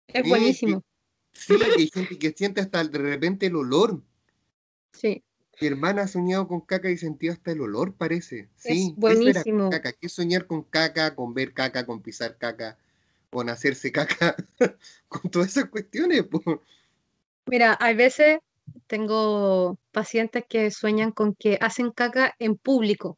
[0.08, 0.84] Es buenísimo.
[1.32, 4.04] sí, que hay gente que siente hasta de repente el olor.
[4.92, 5.24] Sí.
[5.62, 8.50] Mi hermana ha soñado con caca y sentido hasta el olor, parece.
[8.56, 9.70] Sí, es buenísimo.
[9.70, 9.94] Caca.
[9.94, 12.78] ¿Qué soñar con caca, con ver caca, con pisar caca,
[13.30, 14.36] con hacerse caca,
[15.08, 16.26] con todas esas cuestiones?
[17.46, 18.40] Mira, hay veces
[18.88, 23.18] tengo pacientes que sueñan con que hacen caca en público.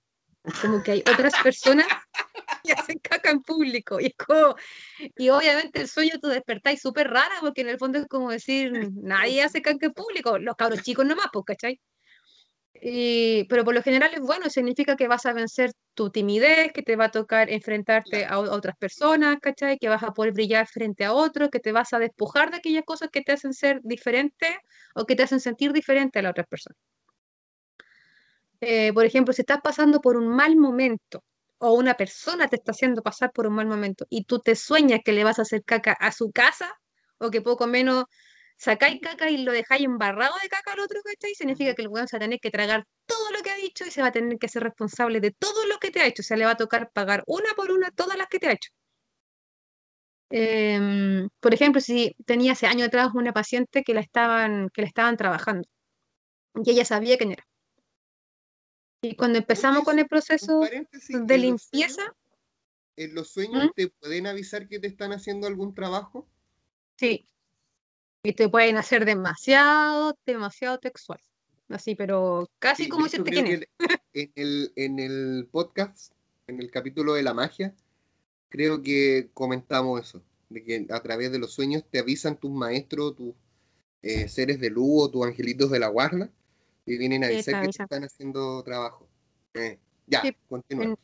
[0.61, 1.87] Como que hay otras personas
[2.77, 3.99] hacen caca en público.
[3.99, 4.55] Y, como,
[5.15, 8.91] y obviamente el sueño tú despertáis súper rara, porque en el fondo es como decir,
[8.93, 11.79] nadie hace caca en público, los cabros chicos nomás, pues, ¿cachai?
[12.81, 16.83] Y, pero por lo general es bueno, significa que vas a vencer tu timidez, que
[16.83, 19.77] te va a tocar enfrentarte a, otras personas, ¿cachai?
[19.77, 22.83] Que vas a poder brillar frente a otros, que te vas a despojar de aquellas
[22.83, 24.59] cosas que te hacen ser diferente
[24.93, 26.77] o que te hacen sentir diferente a las otras personas.
[28.61, 31.23] Eh, por ejemplo, si estás pasando por un mal momento
[31.57, 34.99] o una persona te está haciendo pasar por un mal momento y tú te sueñas
[35.03, 36.73] que le vas a hacer caca a su casa
[37.17, 38.05] o que poco menos
[38.57, 41.35] sacáis caca y lo dejáis embarrado de caca al otro, ¿cachai?
[41.35, 43.85] Significa que el weón se va a tener que tragar todo lo que ha dicho
[43.85, 46.21] y se va a tener que ser responsable de todo lo que te ha hecho.
[46.21, 48.53] O sea, le va a tocar pagar una por una todas las que te ha
[48.53, 48.71] hecho.
[50.29, 54.87] Em, por ejemplo, si tenía hace años atrás una paciente que la estaban, que la
[54.87, 55.67] estaban trabajando
[56.63, 57.47] y ella sabía quién era.
[59.01, 62.01] Y cuando empezamos con el proceso de limpieza...
[62.97, 63.69] ¿En los sueños ¿Mm?
[63.75, 66.27] te pueden avisar que te están haciendo algún trabajo?
[66.97, 67.27] Sí,
[68.25, 71.19] y te pueden hacer demasiado, demasiado textual.
[71.69, 73.65] Así, pero casi como si te quién
[74.13, 76.13] En el, en el podcast,
[76.47, 77.73] en el capítulo de la magia,
[78.49, 83.15] creo que comentamos eso, de que a través de los sueños te avisan tus maestros,
[83.15, 83.33] tus
[84.01, 86.29] eh, seres de luz o tus angelitos de la guarda,
[86.85, 89.07] y vienen a avisar que están haciendo trabajo.
[89.55, 90.95] Eh, ya, continúa.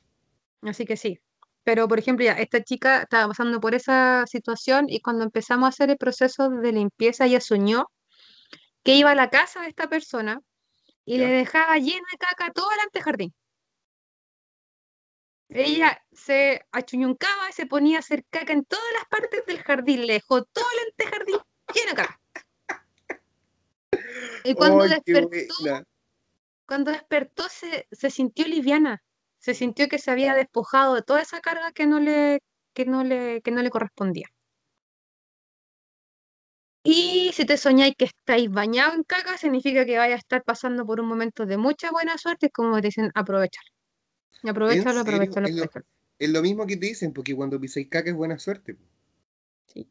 [0.61, 1.19] Así que sí,
[1.63, 5.69] pero, por ejemplo, ya, esta chica estaba pasando por esa situación y cuando empezamos a
[5.69, 7.91] hacer el proceso de limpieza, ella soñó
[8.83, 10.41] que iba a la casa de esta persona
[11.05, 13.33] y le dejaba llena de caca todo el antejardín.
[15.49, 20.07] Ella se achuñuncaba y se ponía a hacer caca en todas las partes del jardín,
[20.07, 21.37] le dejó todo el antejardín
[21.73, 22.21] lleno de caca.
[24.43, 25.85] Y cuando despertó,
[26.65, 29.03] cuando despertó se, se sintió liviana
[29.41, 32.41] se sintió que se había despojado de toda esa carga que no le,
[32.73, 34.27] que no le, que no le correspondía.
[36.83, 40.85] Y si te soñáis que estáis bañado en caca, significa que vais a estar pasando
[40.85, 43.69] por un momento de mucha buena suerte, es como te dicen, aprovechalo.
[44.43, 45.47] Aprovechalo, aprovechalo,
[46.17, 48.77] Es lo, mismo que te dicen, porque cuando pisáis caca es buena suerte.
[49.67, 49.87] Sí.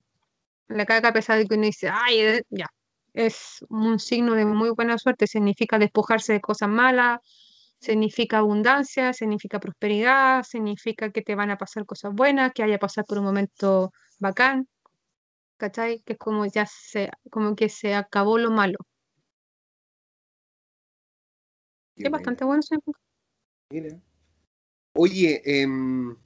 [0.69, 2.67] La caca, a pesar de que uno dice, ay, eh, ya,
[3.15, 7.19] es un signo de muy buena suerte, significa despojarse de cosas malas,
[7.81, 13.07] significa abundancia, significa prosperidad, significa que te van a pasar cosas buenas, que haya pasado
[13.07, 14.69] por un momento bacán,
[15.57, 16.03] ¿cachai?
[16.03, 18.79] Que es como ya se, como que se acabó lo malo.
[21.97, 22.63] es bastante bueno.
[23.71, 23.99] Mira.
[24.95, 26.17] Oye, em,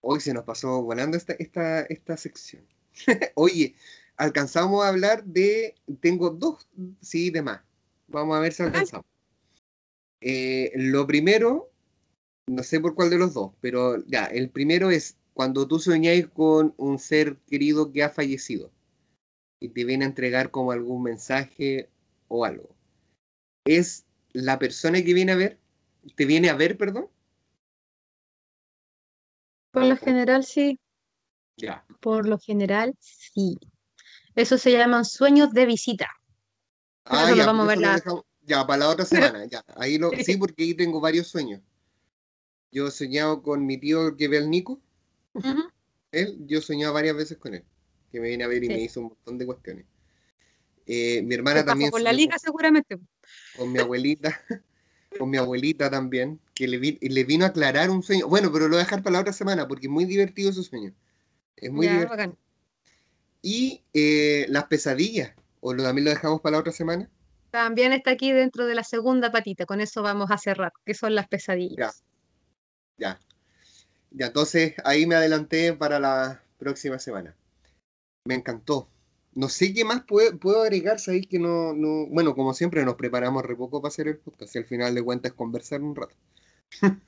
[0.00, 2.66] hoy se nos pasó volando esta, esta, esta sección.
[3.34, 3.74] Oye,
[4.16, 6.68] alcanzamos a hablar de, tengo dos,
[7.00, 7.62] sí, de más.
[8.06, 9.13] Vamos a ver si alcanzamos.
[10.26, 11.70] Eh, lo primero,
[12.46, 16.28] no sé por cuál de los dos, pero ya, el primero es cuando tú soñáis
[16.28, 18.72] con un ser querido que ha fallecido
[19.60, 21.90] y te viene a entregar como algún mensaje
[22.28, 22.74] o algo.
[23.66, 25.58] ¿Es la persona que viene a ver?
[26.16, 27.10] ¿Te viene a ver, perdón?
[29.72, 30.80] Por lo general, sí.
[31.58, 31.84] Ya.
[32.00, 33.58] Por lo general, sí.
[34.34, 36.08] Eso se llaman sueños de visita.
[37.04, 38.02] Ah, ya, vamos a ver la...
[38.46, 39.64] Ya, para la otra semana, ya.
[39.76, 41.60] Ahí lo, sí, porque ahí tengo varios sueños.
[42.70, 44.80] Yo he soñado con mi tío que ve al Nico.
[46.12, 47.64] Él, yo he soñado varias veces con él,
[48.10, 49.86] que me viene a ver y me hizo un montón de cuestiones.
[50.86, 51.90] Eh, mi hermana también.
[51.90, 52.98] Con la liga, seguramente.
[53.56, 54.40] Con mi abuelita,
[55.18, 58.28] con mi abuelita también, que le, le vino a aclarar un sueño.
[58.28, 60.62] Bueno, pero lo voy a dejar para la otra semana porque es muy divertido su
[60.62, 60.92] sueño.
[61.56, 62.36] Es muy divertido.
[63.40, 67.10] Y eh, las pesadillas, o lo, también lo dejamos para la otra semana.
[67.54, 71.14] También está aquí dentro de la segunda patita, con eso vamos a cerrar, que son
[71.14, 72.02] las pesadillas.
[72.98, 73.20] Ya.
[74.10, 74.26] Ya.
[74.26, 77.36] entonces ahí me adelanté para la próxima semana.
[78.24, 78.88] Me encantó.
[79.34, 82.08] No sé qué más puedo, puedo agregar, sabéis que no, no.
[82.08, 84.56] Bueno, como siempre, nos preparamos re poco para hacer el podcast.
[84.56, 86.16] Y al final de cuentas, conversar un rato.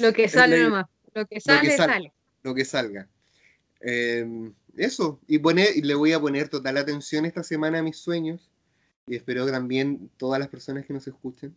[0.00, 0.86] Lo que sale nomás.
[1.14, 2.12] Lo que sale, sale.
[2.42, 3.08] Lo que salga.
[3.78, 5.20] Em, eso.
[5.28, 8.50] Y, y le voy a poner total atención esta semana a mis sueños
[9.06, 11.54] y espero que también todas las personas que nos escuchen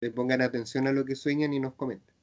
[0.00, 2.14] le pongan atención a lo que sueñan y nos comenten.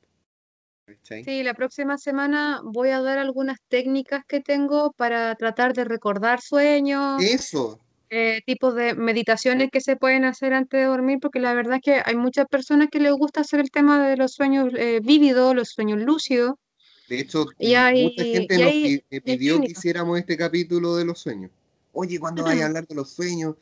[1.02, 6.42] Sí, la próxima semana voy a dar algunas técnicas que tengo para tratar de recordar
[6.42, 7.22] sueños.
[7.24, 7.80] Eso.
[8.12, 11.82] Eh, tipos de meditaciones que se pueden hacer antes de dormir, porque la verdad es
[11.82, 15.56] que hay muchas personas que les gusta hacer el tema de los sueños eh, vívidos,
[15.56, 16.54] los sueños lúcidos.
[17.10, 21.50] De hecho, mucha gente nos pidió que hiciéramos este capítulo de los sueños.
[21.94, 23.56] Oye, ¿cuándo vaya a hablar de los sueños?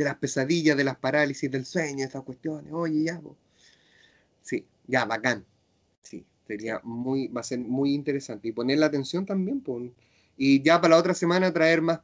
[0.00, 2.72] De las pesadillas, de las parálisis del sueño, esas cuestiones.
[2.72, 3.20] Oye, ya,
[4.40, 5.44] sí, ya, bacán.
[6.00, 8.48] Sí, Sería muy, va a ser muy interesante.
[8.48, 9.62] Y poner la atención también.
[10.38, 12.00] Y ya para la otra semana traer más.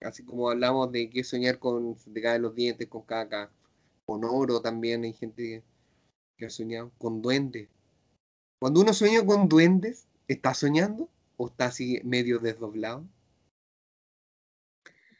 [0.00, 3.52] Así como hablamos de que soñar con de caer los dientes, con caca,
[4.04, 5.04] con oro también.
[5.04, 5.62] Hay gente
[6.36, 7.68] que ha soñado con duendes.
[8.58, 11.08] Cuando uno sueña con duendes, ¿está soñando?
[11.36, 13.04] ¿O está así medio desdoblado?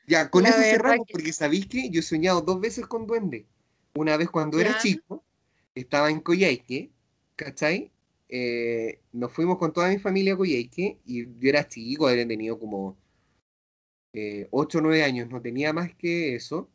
[0.08, 3.44] Ya, con eso cerramos, porque sabéis que yo he soñado dos veces con duendes.
[3.94, 5.22] Una vez cuando era chico,
[5.74, 6.90] estaba en Coyhaique,
[7.36, 7.92] ¿cachai?
[8.30, 12.58] Eh, nos fuimos con toda mi familia a Coyhaique y yo era chico, había tenido
[12.58, 12.96] como
[14.14, 16.70] eh, 8 o 9 años, no tenía más que eso.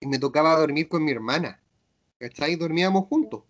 [0.00, 1.62] Y me tocaba dormir con mi hermana,
[2.18, 2.56] ¿cachai?
[2.56, 3.44] Dormíamos juntos.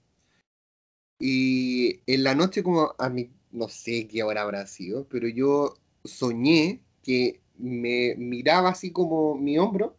[1.19, 5.75] Y en la noche, como a mí, no sé qué hora habrá sido, pero yo
[6.05, 9.97] soñé que me miraba así como mi hombro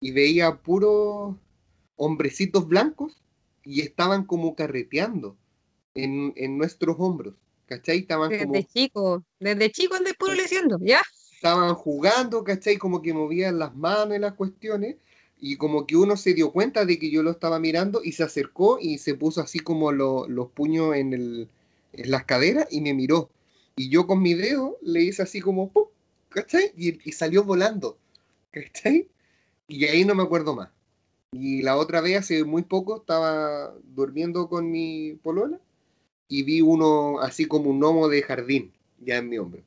[0.00, 1.36] y veía puros
[1.96, 3.16] hombrecitos blancos
[3.64, 5.36] y estaban como carreteando
[5.94, 7.34] en, en nuestros hombros.
[7.66, 7.98] ¿Cachai?
[7.98, 11.02] Estaban desde chico, desde chico andé puro leyendo, ¿ya?
[11.34, 12.78] Estaban jugando, ¿cachai?
[12.78, 14.96] Como que movían las manos y las cuestiones
[15.38, 18.24] y como que uno se dio cuenta de que yo lo estaba mirando y se
[18.24, 21.48] acercó y se puso así como los puños en, el,
[21.92, 23.28] en las caderas y me miró.
[23.76, 25.84] Y yo con mi dedo le hice así como, ¡pum!
[26.76, 27.98] Y, salió volando.
[29.66, 30.70] Y ahí no me acuerdo más.
[31.32, 35.60] Y la otra vez, hace muy poco, estaba durmiendo con mi polola
[36.28, 39.62] y vi uno así como un gnomo de jardín, ya en mi hombro,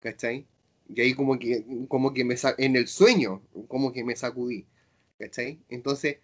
[0.00, 0.46] ¿cachai?
[0.88, 4.66] Y ahí como que, como que me en el sueño, como que me sacudí.
[5.68, 6.18] Entonces,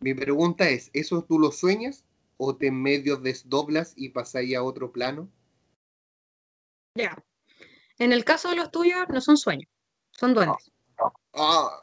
[0.00, 2.04] mi pregunta es, ¿eso tú lo sueñas
[2.36, 5.28] o te medio desdoblas y pasáis a otro plano?
[6.94, 7.24] Ya.
[7.98, 9.68] En el caso de los tuyos, no son sueños,
[10.12, 10.72] son duendes.
[11.34, 11.80] Ah.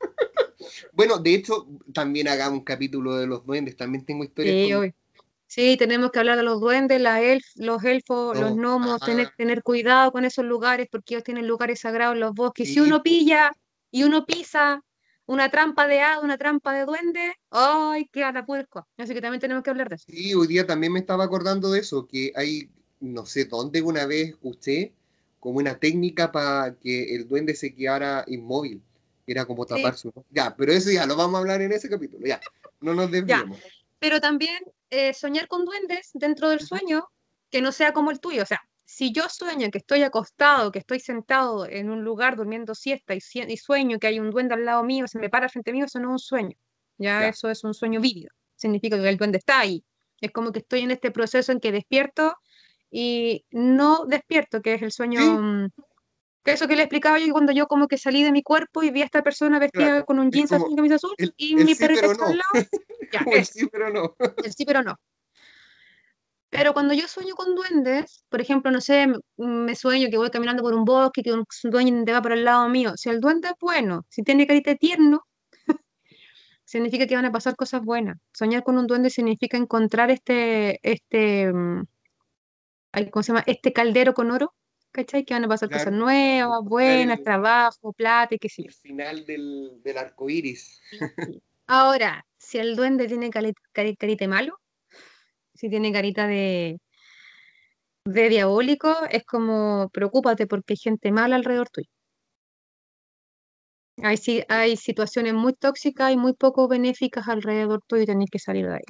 [0.92, 4.92] bueno, de hecho, también hagamos un capítulo de los duendes, también tengo historias.
[5.46, 9.30] Sí, sí tenemos que hablar de los duendes, la elf, los elfos, los gnomos, tener,
[9.36, 12.72] tener cuidado con esos lugares porque ellos tienen lugares sagrados en los bosques.
[12.72, 13.52] Si uno pilla
[13.90, 14.82] y uno pisa
[15.26, 18.86] una trampa de hada, una trampa de duende, ¡ay, qué puerco!
[18.96, 20.06] Así que también tenemos que hablar de eso.
[20.08, 22.70] Sí, hoy día también me estaba acordando de eso, que hay,
[23.00, 24.92] no sé dónde una vez escuché
[25.46, 28.82] como una técnica para que el duende se quedara inmóvil.
[29.24, 30.12] Era como tapar su...
[30.28, 32.40] Ya, pero eso ya lo vamos a hablar en ese capítulo, ya.
[32.80, 33.56] No nos desviemos.
[34.00, 34.58] Pero también
[34.90, 37.08] eh, soñar con duendes dentro del sueño
[37.48, 40.80] que no sea como el tuyo, o sea, si yo sueño que estoy acostado, que
[40.80, 43.20] estoy sentado en un lugar durmiendo siesta y,
[43.56, 46.08] sueño que hay un duende al lado mío, se me para frente mío, eso no
[46.08, 46.56] es un sueño.
[46.98, 48.30] Ya, eso es un sueño vívido.
[48.56, 49.84] Significa que el duende está ahí.
[50.20, 52.36] Es como que estoy en este proceso en que despierto
[52.90, 55.20] y no despierto, que es el sueño.
[55.20, 55.68] Mm,
[56.44, 58.90] que eso que le explicaba yo cuando yo como que salí de mi cuerpo y
[58.90, 62.12] vi a esta persona vestida con un jeans azul y camisa azul y mi perrito
[62.12, 62.66] está al lado.
[63.32, 64.14] el sí, pero no.
[64.44, 64.96] El sí, pero no.
[66.50, 70.62] Pero cuando yo sueño con duendes, por ejemplo, no sé, me sueño que voy caminando
[70.62, 72.92] por un bosque, que un duende va por el lado mío.
[72.96, 75.26] Si el duende es bueno, si tiene carita tierno,
[76.64, 78.18] significa que van a pasar cosas buenas.
[78.32, 81.52] Soñar con un duende significa encontrar este, este,
[83.10, 83.44] ¿cómo se llama?
[83.46, 84.54] Este caldero con oro,
[84.90, 85.24] ¿cachai?
[85.24, 89.80] Que van a pasar cosas nuevas, buenas, trabajo, plata y qué sé El final del,
[89.82, 90.80] del arco iris.
[91.66, 94.58] Ahora, si el duende tiene carita malo,
[95.54, 96.78] si tiene carita de,
[98.04, 101.88] de diabólico, es como preocúpate porque hay gente mala alrededor tuyo.
[104.02, 104.18] Hay,
[104.48, 108.74] hay situaciones muy tóxicas y muy poco benéficas alrededor tuyo y tenés que salir de
[108.74, 108.84] ahí.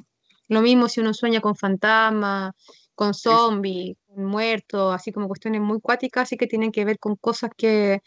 [0.49, 2.51] Lo mismo si uno sueña con fantasmas,
[2.97, 7.15] con zombies, con muertos, así como cuestiones muy cuáticas, así que tienen que ver con
[7.15, 8.01] cosas que...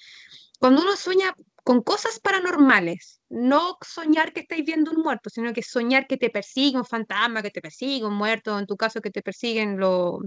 [0.59, 1.33] Cuando uno sueña
[1.63, 6.29] con cosas paranormales, no soñar que estáis viendo un muerto, sino que soñar que te
[6.29, 10.21] persigue un fantasma, que te persigue un muerto, en tu caso que te persiguen los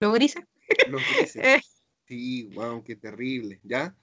[0.00, 0.42] grises.
[0.88, 1.36] Los grises.
[1.36, 1.62] Eh.
[2.08, 3.94] sí, wow, qué terrible, ¿ya?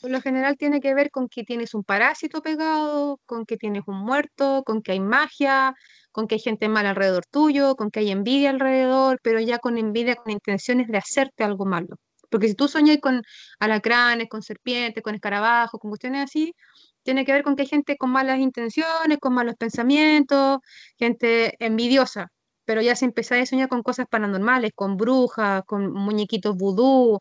[0.00, 3.82] Por lo general tiene que ver con que tienes un parásito pegado, con que tienes
[3.86, 5.74] un muerto, con que hay magia,
[6.10, 9.76] con que hay gente mala alrededor tuyo, con que hay envidia alrededor, pero ya con
[9.78, 11.96] envidia, con intenciones de hacerte algo malo.
[12.30, 13.22] Porque si tú sueñas con
[13.58, 16.54] alacranes, con serpientes, con escarabajos, con cuestiones así,
[17.02, 20.58] tiene que ver con que hay gente con malas intenciones, con malos pensamientos,
[20.98, 22.28] gente envidiosa.
[22.64, 27.18] Pero ya si empezáis a soñar con cosas paranormales, con brujas, con muñequitos vudú,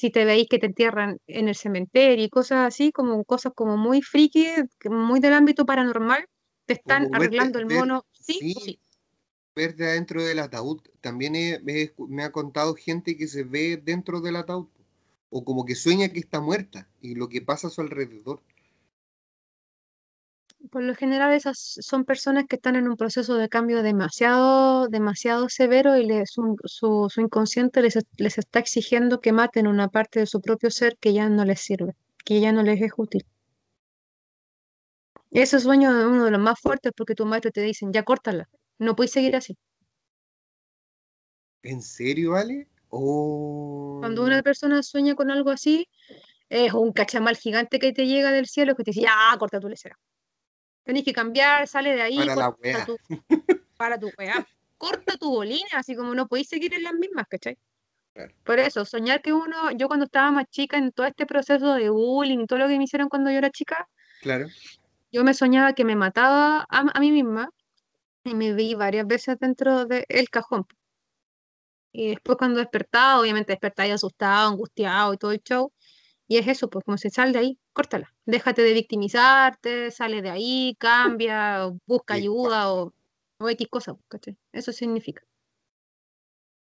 [0.00, 3.76] si te veis que te entierran en el cementerio y cosas así, como cosas como
[3.76, 4.46] muy friki,
[4.90, 6.24] muy del ámbito paranormal,
[6.66, 8.04] te están arreglando el mono.
[8.12, 8.80] Sí, sí
[9.54, 10.80] ver adentro del ataúd.
[11.00, 11.34] También
[11.64, 14.68] me ha contado gente que se ve dentro del ataúd
[15.30, 18.42] o como que sueña que está muerta y lo que pasa a su alrededor.
[20.68, 25.48] Por lo general esas son personas que están en un proceso de cambio demasiado, demasiado
[25.48, 30.20] severo y les, su, su, su inconsciente les, les está exigiendo que maten una parte
[30.20, 31.94] de su propio ser que ya no les sirve,
[32.24, 33.24] que ya no les es útil.
[35.30, 38.48] Ese sueño es uno de los más fuertes porque tu maestro te dicen, ya córtala,
[38.78, 39.56] no puedes seguir así.
[41.62, 42.32] ¿En serio?
[42.32, 45.88] Cuando Oh, una persona sueña con algo así,
[46.48, 49.68] es un cachamal gigante que te llega del cielo que te dice, ya, corta tu
[49.68, 49.96] lecera.
[50.90, 52.96] Tenés que cambiar, sale de ahí, para corta tu,
[53.76, 54.44] para tu weá,
[54.76, 57.56] corta tu bolina, así como no podéis seguir en las mismas, ¿cachai?
[58.12, 58.34] Claro.
[58.42, 61.90] Por eso, soñar que uno, yo cuando estaba más chica en todo este proceso de
[61.90, 63.88] bullying y todo lo que me hicieron cuando yo era chica,
[64.20, 64.48] Claro.
[65.12, 67.50] yo me soñaba que me mataba a, a mí misma
[68.24, 70.66] y me vi varias veces dentro del cajón.
[71.92, 75.72] Y después cuando despertaba, obviamente despertaba asustado, angustiado y todo el show.
[76.26, 78.12] Y es eso, pues como se sale de ahí, córtala.
[78.26, 82.92] Déjate de victimizarte, sale de ahí, cambia, o busca Sí, ayuda o,
[83.38, 84.36] o X cosa, ¿cachai?
[84.52, 85.22] Eso significa.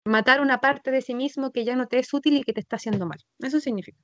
[0.06, 2.60] Matar una parte de sí mismo que ya no te es útil y que te
[2.60, 3.18] está haciendo mal.
[3.38, 3.98] Eso significa.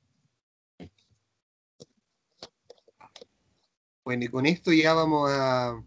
[4.05, 5.82] Bueno, y con esto ya vamos a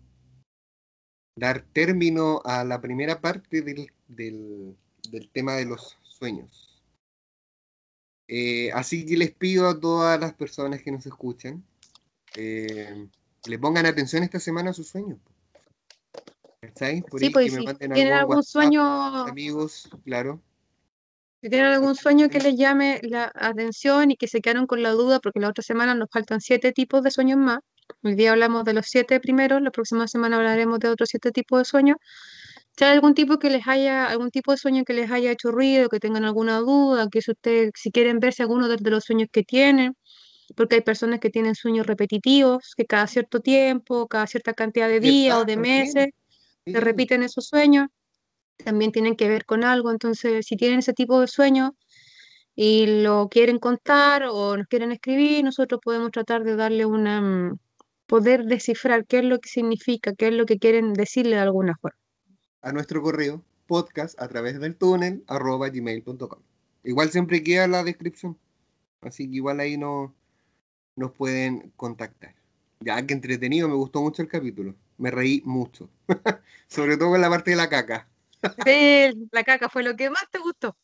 [1.36, 4.76] dar término a la primera parte del, del-
[5.10, 6.68] del tema de los sueños.
[8.32, 11.63] Eh, así que les pido a todas las personas que nos escuchan
[12.36, 13.07] eh,
[13.41, 15.17] que le pongan atención esta semana a sus sueños.
[16.61, 17.01] ¿Cachai?
[17.01, 18.84] Por Sí, ahí pues que si me manden tienen algún algún WhatsApp, sueño,
[19.25, 20.43] amigos, claro.
[21.41, 24.91] si tienen algún sueño que les llame la atención y que se quedaron con la
[24.91, 27.59] duda, porque la otra semana nos faltan siete tipos de sueños más.
[28.03, 31.59] Hoy día hablamos de los siete primeros, la próxima semana hablaremos de otros siete tipos
[31.59, 31.97] de sueños.
[32.82, 35.89] Hay algún tipo que les haya, algún tipo de sueño que les haya hecho ruido,
[35.89, 39.30] que tengan alguna duda, que si ustedes, si quieren verse alguno de, de los sueños
[39.32, 39.95] que tienen,
[40.55, 44.99] porque hay personas que tienen sueños repetitivos, que cada cierto tiempo, cada cierta cantidad de
[44.99, 46.07] días o de meses
[46.65, 46.73] Sí.
[46.73, 47.88] se repiten esos sueños,
[48.63, 49.91] también tienen que ver con algo.
[49.91, 51.71] Entonces, si tienen ese tipo de sueños
[52.55, 57.59] y lo quieren contar o nos quieren escribir, nosotros podemos tratar de darle una, mm,
[58.07, 61.75] poder descifrar qué es lo que significa, qué es lo que quieren decirle de alguna
[61.82, 61.97] forma.
[62.62, 66.39] A nuestro correo podcast a través del túnel arroba gmail.com.
[66.84, 68.38] Igual siempre queda la descripción,
[69.01, 70.14] así que igual ahí no,
[70.95, 72.36] nos pueden contactar.
[72.82, 75.89] Ya que entretenido, me gustó mucho el capítulo, me reí mucho,
[76.68, 78.07] sobre todo en la parte de la caca.
[78.66, 80.76] Sí, la caca fue lo que más te gustó.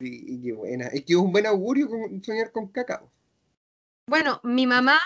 [0.00, 3.04] Sí, y qué buena, es que es un buen augurio con- soñar con caca.
[4.08, 4.98] Bueno, mi mamá,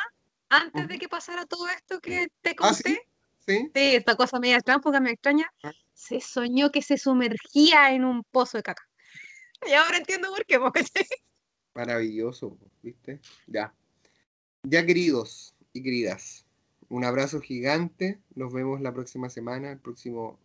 [0.49, 3.08] antes de que pasara todo esto que te Ah, sí, conté,
[3.55, 5.73] sí, esta cosa media tránsfuga, me extraña, Ah.
[5.95, 8.83] se soñó que se sumergía en un pozo de caca.
[9.67, 10.85] Y ahora entiendo por qué, porque
[11.75, 13.21] maravilloso, ¿viste?
[13.47, 13.73] Ya.
[14.65, 16.45] Ya queridos y queridas,
[16.89, 20.39] un abrazo gigante, nos vemos la próxima semana, el próximo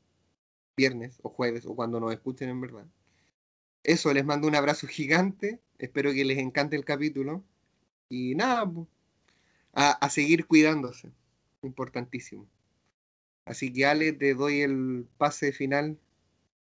[0.77, 2.85] viernes o jueves o cuando nos escuchen en verdad.
[3.83, 7.43] Eso, les mando un abrazo gigante, espero que les encante el capítulo
[8.09, 8.71] y nada,
[9.73, 11.11] a, a seguir cuidándose,
[11.63, 12.47] importantísimo.
[13.45, 15.97] Así que Ale, te doy el pase final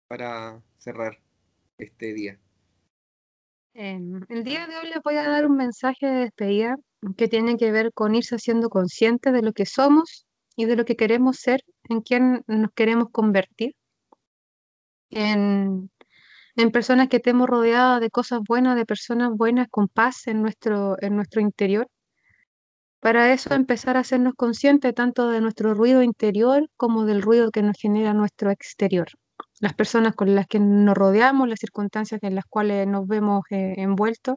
[0.07, 1.19] para cerrar
[1.77, 2.39] este día.
[3.73, 6.75] Em, el día de hoy les voy a dar un mensaje de despedida
[7.15, 10.25] que tiene que ver con irse haciendo consciente de lo que somos
[10.55, 13.75] y de lo que queremos ser, en quién nos queremos convertir,
[15.09, 15.89] en,
[16.55, 20.97] en personas que estemos rodeadas de cosas buenas, de personas buenas con paz en nuestro,
[21.01, 21.87] en nuestro interior.
[22.99, 27.61] Para eso empezar a hacernos conscientes tanto de nuestro ruido interior como del ruido que
[27.61, 29.07] nos genera nuestro exterior.
[29.61, 33.73] Las personas con las que nos rodeamos, las circunstancias en las cuales nos vemos eh,
[33.77, 34.35] envueltos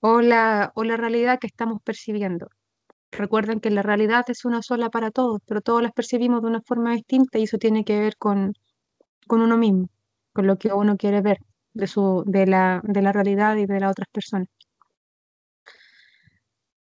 [0.00, 2.48] o la, o la realidad que estamos percibiendo.
[3.12, 6.62] Recuerden que la realidad es una sola para todos, pero todos las percibimos de una
[6.62, 8.54] forma distinta y eso tiene que ver con,
[9.28, 9.88] con uno mismo,
[10.34, 11.38] con lo que uno quiere ver
[11.74, 14.48] de, su, de, la, de la realidad y de las otras personas.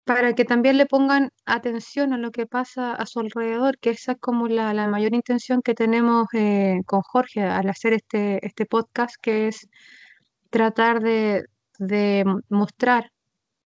[0.09, 4.13] Para que también le pongan atención a lo que pasa a su alrededor, que esa
[4.13, 8.65] es como la, la mayor intención que tenemos eh, con Jorge al hacer este, este
[8.65, 9.67] podcast, que es
[10.49, 11.45] tratar de,
[11.77, 13.11] de mostrar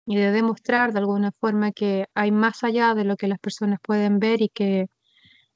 [0.08, 3.80] y de demostrar de alguna forma que hay más allá de lo que las personas
[3.84, 4.88] pueden ver y que,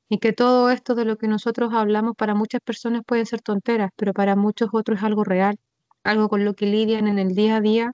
[0.09, 3.91] y que todo esto de lo que nosotros hablamos para muchas personas pueden ser tonteras,
[3.95, 5.57] pero para muchos otros es algo real,
[6.03, 7.93] algo con lo que lidian en el día a día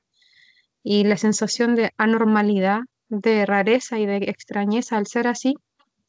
[0.84, 5.55] y la sensación de anormalidad, de rareza y de extrañeza al ser así,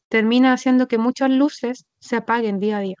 [0.09, 2.95] termina haciendo que muchas luces se apaguen día a día.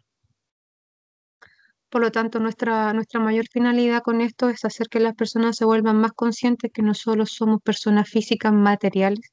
[1.89, 5.65] Por lo tanto, nuestra, nuestra mayor finalidad con esto es hacer que las personas se
[5.65, 9.31] vuelvan más conscientes que no solo somos personas físicas materiales,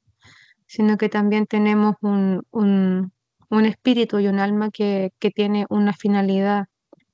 [0.67, 3.11] sino que también tenemos un, un,
[3.49, 6.65] un espíritu y un alma que, que tiene una finalidad,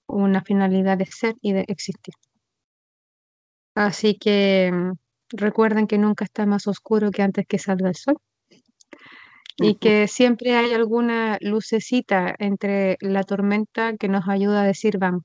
[0.08, 2.14] una finalidad de ser y de existir.
[3.76, 4.72] Así que
[5.30, 8.18] recuerden que nunca está más oscuro que antes que salga el sol
[9.58, 15.24] y que siempre hay alguna lucecita entre la tormenta que nos ayuda a decir, vamos,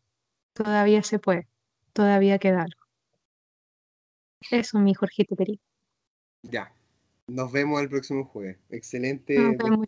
[0.53, 1.47] todavía se puede,
[1.93, 2.81] todavía queda algo.
[4.51, 5.61] Eso, mi Jorgito querido.
[6.43, 6.73] Ya.
[7.27, 8.59] Nos vemos el próximo jueves.
[8.69, 9.35] Excelente.
[9.57, 9.87] Vemos,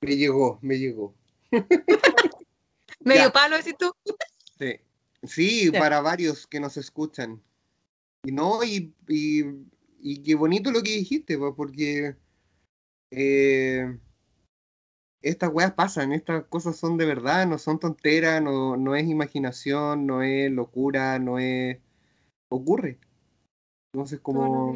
[0.00, 1.14] me llegó, me llegó.
[3.00, 3.32] Medio Ya.
[3.32, 3.92] palo, decís tú.
[4.58, 4.76] Sí,
[5.24, 5.80] sí Ya.
[5.80, 7.42] para varios que nos escuchan.
[8.24, 9.44] Y no, y, y,
[10.00, 12.16] y qué bonito lo que dijiste, pues, porque
[13.10, 13.98] eh,
[15.20, 20.06] estas weas pasan, estas cosas son de verdad, no son tonteras, no, no es imaginación,
[20.06, 21.78] no es locura, no es...
[22.48, 22.98] ocurre.
[23.92, 24.74] Entonces, como...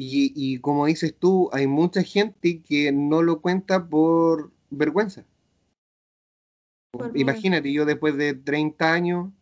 [0.00, 5.26] Y, y como dices tú, hay mucha gente que no lo cuenta por vergüenza.
[6.92, 7.18] Por.
[7.18, 9.32] Imagínate, yo después de 30 años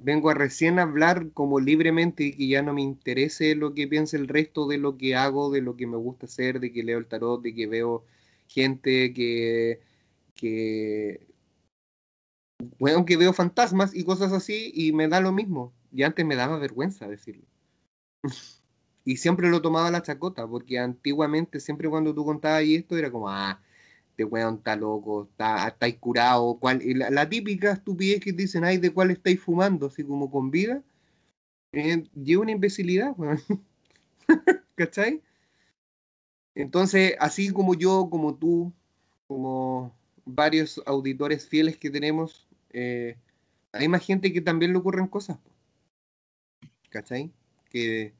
[0.00, 4.16] vengo a recién hablar como libremente y que ya no me interese lo que piense
[4.16, 6.98] el resto de lo que hago, de lo que me gusta hacer, de que leo
[6.98, 8.04] el tarot, de que veo
[8.48, 9.80] gente que,
[10.34, 11.26] que,
[12.78, 15.72] bueno, que veo fantasmas y cosas así y me da lo mismo.
[15.92, 17.44] Y antes me daba vergüenza decirlo.
[19.04, 23.10] Y siempre lo tomaba la chacota, porque antiguamente, siempre cuando tú contabas ahí esto, era
[23.10, 23.60] como, ah,
[24.12, 26.58] este weón está loco, está, estáis curado.
[26.60, 26.82] ¿cuál?
[26.84, 29.86] la, la típica estupidez que dicen, ay, ¿de cuál estáis fumando?
[29.86, 30.82] Así como con vida.
[31.72, 33.40] Eh, lleva una imbecilidad, weón.
[34.76, 35.22] ¿Cachai?
[36.54, 38.72] Entonces, así como yo, como tú,
[39.26, 43.16] como varios auditores fieles que tenemos, eh,
[43.72, 45.38] hay más gente que también le ocurren cosas.
[46.90, 47.32] ¿Cachai?
[47.70, 48.12] Que,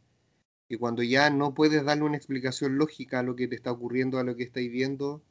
[0.69, 4.19] que cuando ya no puedes darle una explicación lógica a lo que te está ocurriendo,
[4.19, 5.23] a lo que estáis viendo,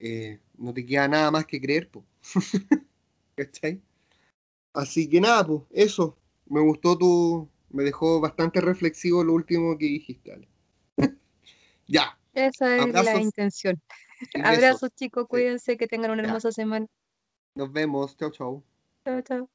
[0.00, 2.04] eh, no te queda nada más que creer, po.
[3.36, 3.80] ¿Cachai?
[4.72, 6.16] Así que nada, pues, eso.
[6.46, 7.48] Me gustó tu.
[7.70, 10.48] Me dejó bastante reflexivo lo último que dijiste, Ale.
[11.86, 12.18] ya.
[12.32, 13.80] Esa es la intención.
[14.42, 15.28] Abrazos, chicos, Sí.
[15.28, 16.28] cuídense, que tengan una Ya.
[16.28, 16.86] hermosa semana.
[17.54, 18.16] Nos vemos.
[18.16, 18.64] Chau, chau.
[19.04, 19.50] Chao, chao.